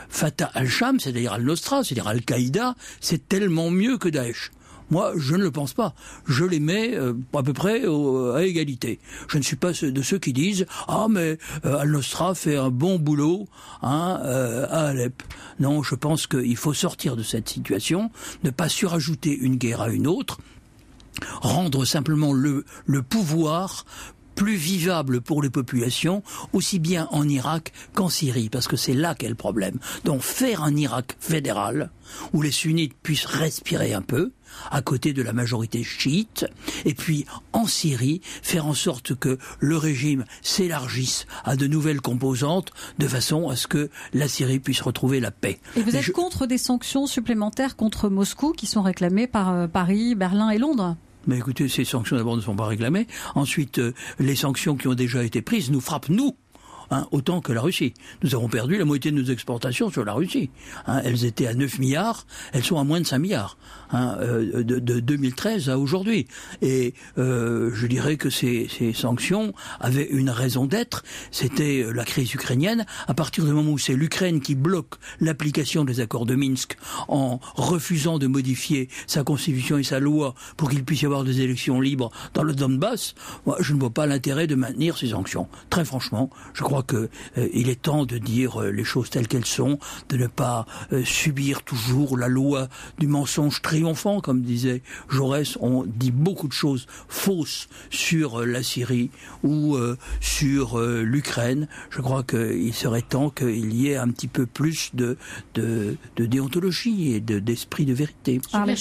[0.10, 4.50] Fatah al-Sham, c'est-à-dire al-Nostra, c'est-à-dire Al-Qaïda, c'est tellement mieux que Daesh?
[4.90, 5.94] Moi, je ne le pense pas.
[6.26, 9.00] Je les mets euh, à peu près à égalité.
[9.28, 12.98] Je ne suis pas de ceux qui disent ah mais euh, Al-Nosra fait un bon
[12.98, 13.48] boulot
[13.82, 15.22] hein, euh, à Alep.
[15.60, 18.12] Non, je pense qu'il faut sortir de cette situation,
[18.44, 20.40] ne pas surajouter une guerre à une autre,
[21.42, 23.86] rendre simplement le, le pouvoir
[24.40, 26.24] plus vivable pour les populations,
[26.54, 29.80] aussi bien en Irak qu'en Syrie, parce que c'est là qu'est le problème.
[30.06, 31.92] Donc faire un Irak fédéral,
[32.32, 34.32] où les sunnites puissent respirer un peu,
[34.72, 36.46] à côté de la majorité chiite,
[36.86, 42.72] et puis en Syrie, faire en sorte que le régime s'élargisse à de nouvelles composantes,
[42.98, 45.60] de façon à ce que la Syrie puisse retrouver la paix.
[45.76, 50.16] Et vous êtes contre des sanctions supplémentaires contre Moscou qui sont réclamées par euh, Paris,
[50.16, 50.96] Berlin et Londres?
[51.28, 53.08] Mais écoutez, ces sanctions d'abord ne sont pas réclamées.
[53.36, 56.36] Ensuite, euh, les sanctions qui ont déjà été prises nous frappent, nous,
[56.92, 57.94] Hein, autant que la Russie.
[58.24, 60.50] Nous avons perdu la moitié de nos exportations sur la Russie.
[60.88, 63.58] Hein, elles étaient à 9 milliards, elles sont à moins de 5 milliards
[63.92, 66.28] hein, euh, de, de, 2013 à aujourd'hui.
[66.62, 72.34] Et euh, je dirais que ces, ces, sanctions avaient une raison d'être, c'était la crise
[72.34, 72.86] ukrainienne.
[73.08, 77.40] À partir du moment où c'est l'Ukraine qui bloque l'application des accords de Minsk en
[77.56, 81.82] refusant de modifier sa constitution et sa loi pour qu'il puisse y avoir des élections
[81.82, 85.48] libres dans le Donbass, moi, je ne vois pas l'intérêt de maintenir ces sanctions.
[85.70, 89.46] Très franchement, je crois qu'il euh, est temps de dire euh, les choses telles qu'elles
[89.46, 95.58] sont, de ne pas euh, subir toujours la loi du mensonge triomphant, comme disait Jaurès.
[95.62, 99.10] On dit beaucoup de choses fausses sur la Syrie
[99.44, 99.78] ou
[100.20, 101.68] sur l'Ukraine.
[101.90, 105.18] Je crois qu'il serait temps qu'il y ait un petit peu plus de,
[105.54, 108.42] de, déontologie et d'esprit de, vérité.
[108.54, 108.76] Alors,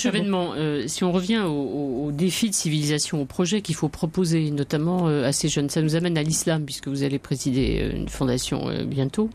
[0.87, 5.33] si on revient au, au, défi de civilisation, au projet qu'il faut proposer, notamment à
[5.33, 9.31] ces jeunes, ça nous amène à l'islam, puisque vous allez présider une fondation euh, bientôt.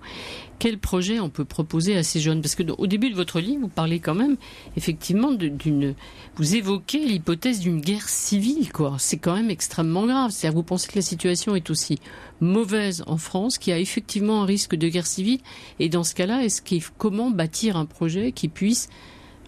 [0.64, 2.42] Quel projet on peut proposer à ces jeunes?
[2.42, 4.38] Parce que au début de votre livre, vous parlez quand même
[4.78, 5.94] effectivement d'une,
[6.38, 8.96] vous évoquez l'hypothèse d'une guerre civile, quoi.
[8.98, 10.32] C'est quand même extrêmement grave.
[10.32, 12.00] C'est-à-dire, vous pensez que la situation est aussi
[12.40, 15.42] mauvaise en France, qu'il y a effectivement un risque de guerre civile,
[15.82, 18.88] et dans ce cas-là, est-ce qu'il comment bâtir un projet qui puisse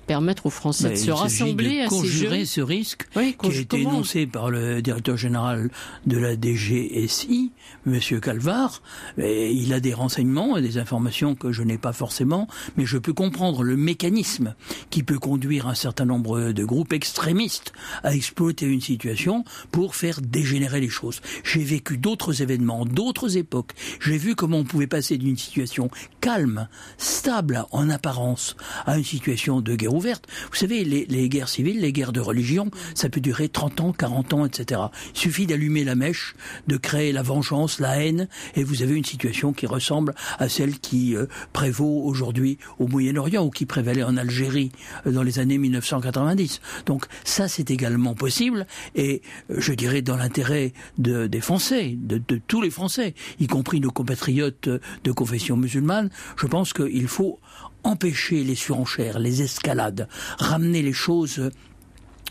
[0.05, 4.27] permettre aux Français de se rassembler de à conjurer ce risque qui a été énoncé
[4.27, 5.69] par le directeur général
[6.05, 7.51] de la DGSI,
[7.85, 8.81] Monsieur Calvar.
[9.17, 12.97] Et il a des renseignements et des informations que je n'ai pas forcément, mais je
[12.97, 14.55] peux comprendre le mécanisme
[14.89, 20.21] qui peut conduire un certain nombre de groupes extrémistes à exploiter une situation pour faire
[20.21, 21.21] dégénérer les choses.
[21.43, 23.71] J'ai vécu d'autres événements, d'autres époques.
[23.99, 25.89] J'ai vu comment on pouvait passer d'une situation
[26.21, 31.93] calme, stable en apparence, à une situation de guerre Vous savez, les, guerres civiles, les
[31.93, 34.81] guerres de religion, ça peut durer 30 ans, 40 ans, etc.
[35.13, 36.35] Il suffit d'allumer la mèche,
[36.67, 40.79] de créer la vengeance, la haine, et vous avez une situation qui ressemble à celle
[40.79, 44.71] qui euh, prévaut aujourd'hui au Moyen-Orient ou qui prévalait en Algérie
[45.05, 46.61] euh, dans les années 1990.
[46.85, 52.21] Donc ça, c'est également possible, et euh, je dirais dans l'intérêt de, des Français, de,
[52.27, 54.69] de tous les Français, y compris nos compatriotes
[55.03, 57.39] de confession musulmane, je pense qu'il faut
[57.85, 61.51] empêcher les surenchères, les escalades, ramener les choses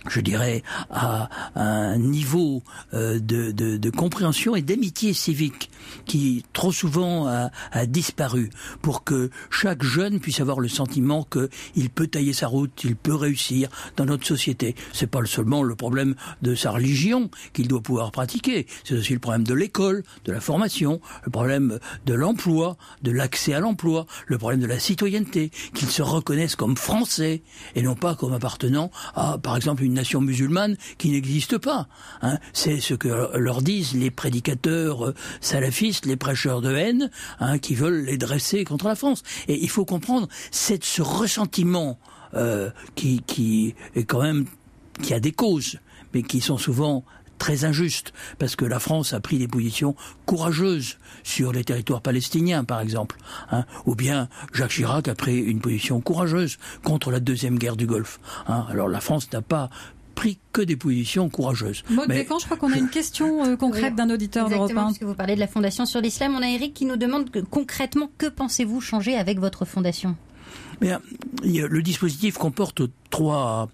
[0.08, 2.62] je dirais, à un niveau
[2.92, 5.70] euh, de, de, compréhension et d'amitié civique
[6.06, 8.50] qui trop souvent a, a, disparu
[8.82, 13.14] pour que chaque jeune puisse avoir le sentiment qu'il peut tailler sa route, il peut
[13.14, 14.74] réussir dans notre société.
[14.92, 19.18] C'est pas seulement le problème de sa religion qu'il doit pouvoir pratiquer, c'est aussi le
[19.18, 24.38] problème de l'école, de la formation, le problème de l'emploi, de l'accès à l'emploi, le
[24.38, 27.42] problème de la citoyenneté, qu'ils se reconnaissent comme français
[27.74, 31.88] et non pas comme appartenant à, par exemple, une nation musulmane qui n'existe pas.
[32.22, 32.38] Hein.
[32.52, 37.74] C'est ce que leur disent les prédicateurs euh, salafistes, les prêcheurs de haine, hein, qui
[37.74, 39.22] veulent les dresser contre la France.
[39.48, 41.98] Et il faut comprendre c'est ce ressentiment
[42.34, 44.46] euh, qui, qui est quand même
[45.02, 45.78] qui a des causes,
[46.12, 47.04] mais qui sont souvent
[47.38, 49.94] très injustes, parce que la France a pris des positions
[50.26, 53.16] courageuses sur les territoires palestiniens, par exemple,
[53.50, 57.86] hein, ou bien Jacques Chirac a pris une position courageuse contre la deuxième guerre du
[57.86, 58.20] Golfe.
[58.46, 58.66] Hein.
[58.68, 59.70] Alors la France n'a pas
[60.14, 61.82] pris que des positions courageuses.
[62.08, 64.74] Mais quand je crois qu'on a une question euh, concrète d'un auditeur d'Europe 1.
[64.74, 67.30] Parce que vous parlez de la Fondation sur l'islam, on a Eric qui nous demande
[67.50, 70.16] concrètement que pensez-vous changer avec votre fondation?
[70.80, 71.00] Bien,
[71.42, 73.68] Le dispositif comporte trois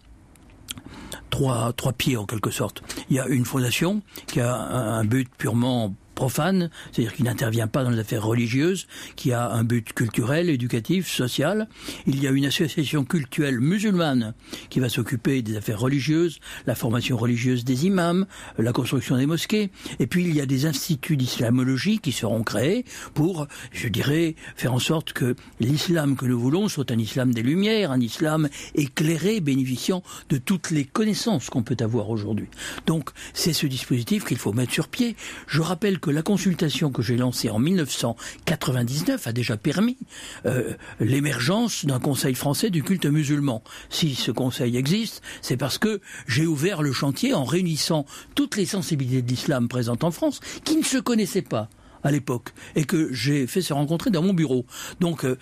[1.30, 2.82] trois, trois pieds en quelque sorte.
[3.08, 7.82] Il y a une fondation qui a un but purement profane, c'est-à-dire qui n'intervient pas
[7.82, 11.66] dans les affaires religieuses, qui a un but culturel, éducatif, social.
[12.06, 14.34] Il y a une association culturelle musulmane
[14.68, 18.26] qui va s'occuper des affaires religieuses, la formation religieuse des imams,
[18.58, 19.70] la construction des mosquées.
[19.98, 24.74] Et puis il y a des instituts d'islamologie qui seront créés pour, je dirais, faire
[24.74, 29.40] en sorte que l'islam que nous voulons soit un islam des lumières, un islam éclairé,
[29.40, 32.48] bénéficiant de toutes les connaissances qu'on peut avoir aujourd'hui.
[32.84, 35.16] Donc c'est ce dispositif qu'il faut mettre sur pied.
[35.46, 39.98] Je rappelle que la consultation que j'ai lancée en 1999 a déjà permis
[40.46, 43.62] euh, l'émergence d'un conseil français du culte musulman.
[43.88, 48.66] Si ce conseil existe, c'est parce que j'ai ouvert le chantier en réunissant toutes les
[48.66, 51.68] sensibilités de l'islam présentes en France qui ne se connaissaient pas
[52.02, 54.64] à l'époque et que j'ai fait se rencontrer dans mon bureau.
[55.00, 55.36] Donc euh,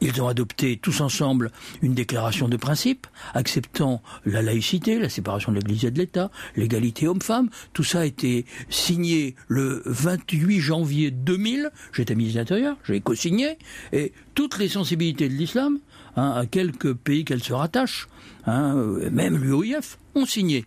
[0.00, 1.50] ils ont adopté tous ensemble
[1.82, 7.08] une déclaration de principe acceptant la laïcité, la séparation de l'Église et de l'État, l'égalité
[7.08, 7.48] homme-femme.
[7.72, 11.70] Tout ça a été signé le 28 janvier 2000.
[11.92, 13.58] J'étais ministre de l'Intérieur, j'ai co-signé.
[13.92, 15.78] Et toutes les sensibilités de l'islam,
[16.16, 18.08] hein, à quelques pays qu'elles se rattachent,
[18.46, 18.74] hein,
[19.10, 20.64] même l'UOIF, ont signé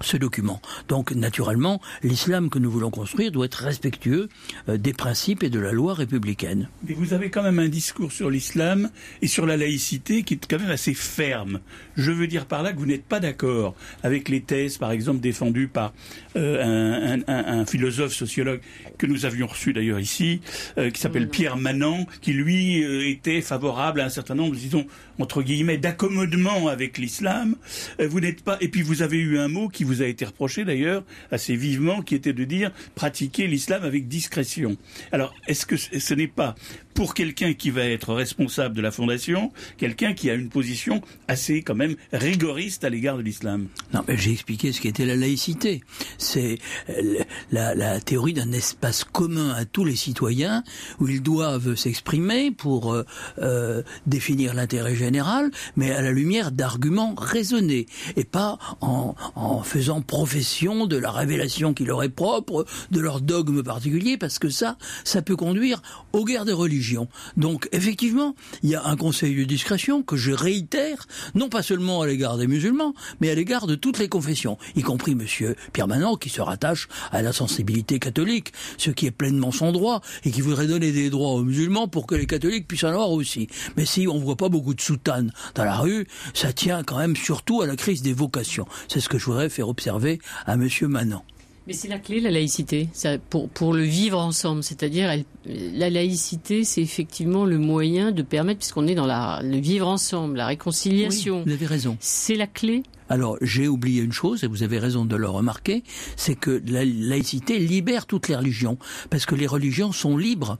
[0.00, 0.60] ce document.
[0.88, 4.28] Donc, naturellement, l'islam que nous voulons construire doit être respectueux
[4.68, 6.68] euh, des principes et de la loi républicaine.
[6.86, 8.90] Mais vous avez quand même un discours sur l'islam
[9.22, 11.60] et sur la laïcité qui est quand même assez ferme.
[11.96, 15.20] Je veux dire par là que vous n'êtes pas d'accord avec les thèses, par exemple,
[15.20, 15.92] défendues par
[16.36, 18.60] euh, un, philosophe sociologue
[18.98, 20.40] que nous avions reçu d'ailleurs ici,
[20.76, 24.86] euh, qui s'appelle Pierre Manant, qui lui était favorable à un certain nombre, disons,
[25.18, 27.56] entre guillemets, d'accommodement avec l'islam.
[27.98, 30.64] vous n'êtes pas, et puis vous avez eu un mot qui vous a été reproché
[30.64, 34.76] d'ailleurs assez vivement, qui était de dire pratiquer l'islam avec discrétion.
[35.12, 36.54] Alors, est-ce que ce n'est pas
[36.94, 41.62] pour quelqu'un qui va être responsable de la fondation, quelqu'un qui a une position assez
[41.62, 43.66] quand même rigoriste à l'égard de l'islam?
[43.92, 45.82] Non, mais j'ai expliqué ce qu'était la laïcité.
[46.18, 46.58] C'est
[46.88, 50.62] euh, la, théorie d'un espace commun à tous les citoyens
[51.00, 53.04] où ils doivent s'exprimer pour euh,
[53.38, 60.02] euh, définir l'intérêt général, mais à la lumière d'arguments raisonnés et pas en, en faisant
[60.02, 64.78] profession de la révélation qui leur est propre, de leur dogme particulier, parce que ça,
[65.02, 67.08] ça peut conduire aux guerres de religion.
[67.36, 72.02] Donc effectivement, il y a un conseil de discrétion que je réitère, non pas seulement
[72.02, 75.88] à l'égard des musulmans, mais à l'égard de toutes les confessions, y compris Monsieur Pierre
[75.88, 80.30] Manon qui se rattache à la sensibilité catholique, ce qui est pleinement son droit et
[80.30, 83.48] qui voudrait donner des droits aux musulmans pour que les catholiques puissent en avoir aussi.
[83.76, 87.16] Mais si on voit pas beaucoup de soutanes dans la rue, ça tient quand même
[87.16, 88.68] surtout à la crise des vocations.
[88.86, 91.22] C'est ce que je voudrais faire observer à Monsieur Manon.
[91.66, 94.62] Mais c'est la clé, la laïcité, ça, pour, pour le vivre ensemble.
[94.62, 95.10] C'est-à-dire,
[95.46, 100.36] la laïcité, c'est effectivement le moyen de permettre, puisqu'on est dans la, le vivre ensemble,
[100.36, 101.42] la réconciliation.
[101.46, 101.96] vous avez raison.
[102.00, 102.82] C'est la clé.
[103.08, 105.84] Alors, j'ai oublié une chose, et vous avez raison de le remarquer,
[106.16, 110.58] c'est que la laïcité libère toutes les religions, parce que les religions sont libres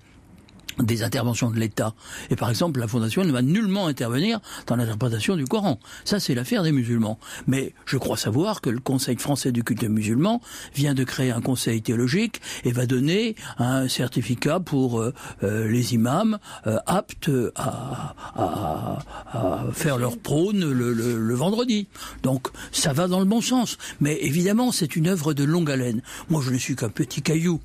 [0.79, 1.95] des interventions de l'État.
[2.31, 5.79] Et par exemple, la Fondation ne va nullement intervenir dans l'interprétation du Coran.
[6.05, 7.19] Ça, c'est l'affaire des musulmans.
[7.47, 10.41] Mais je crois savoir que le Conseil français du culte musulman
[10.75, 15.95] vient de créer un conseil théologique et va donner un certificat pour euh, euh, les
[15.95, 18.99] imams euh, aptes à, à,
[19.33, 21.87] à, faire leur prône le, le, le, vendredi.
[22.23, 23.79] Donc, ça va dans le bon sens.
[24.01, 26.03] Mais évidemment, c'est une œuvre de longue haleine.
[26.29, 27.61] Moi, je ne suis qu'un petit caillou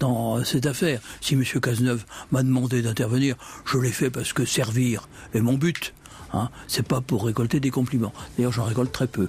[0.00, 1.00] dans cette affaire.
[1.20, 1.44] Si M.
[1.60, 5.94] Cazeneuve m'a demandé d'intervenir, je l'ai fait parce que servir est mon but.
[6.32, 6.50] Hein.
[6.66, 8.12] C'est pas pour récolter des compliments.
[8.36, 9.28] D'ailleurs, j'en récolte très peu.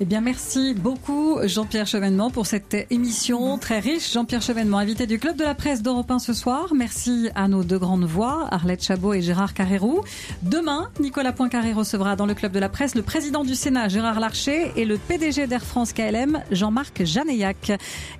[0.00, 4.12] Eh bien, merci beaucoup Jean-Pierre Chevènement pour cette émission très riche.
[4.12, 6.72] Jean-Pierre Chevènement, invité du Club de la Presse d'Europe 1 ce soir.
[6.74, 10.00] Merci à nos deux grandes voix, Arlette Chabot et Gérard Carrérou.
[10.42, 14.18] Demain, Nicolas Poincaré recevra dans le Club de la Presse le président du Sénat, Gérard
[14.18, 17.70] Larcher, et le PDG d'Air France KLM, Jean-Marc Janeillac.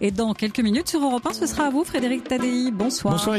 [0.00, 2.70] Et dans quelques minutes sur Europe 1, ce sera à vous, Frédéric Tadei.
[2.70, 3.14] Bonsoir.
[3.14, 3.36] Bonsoir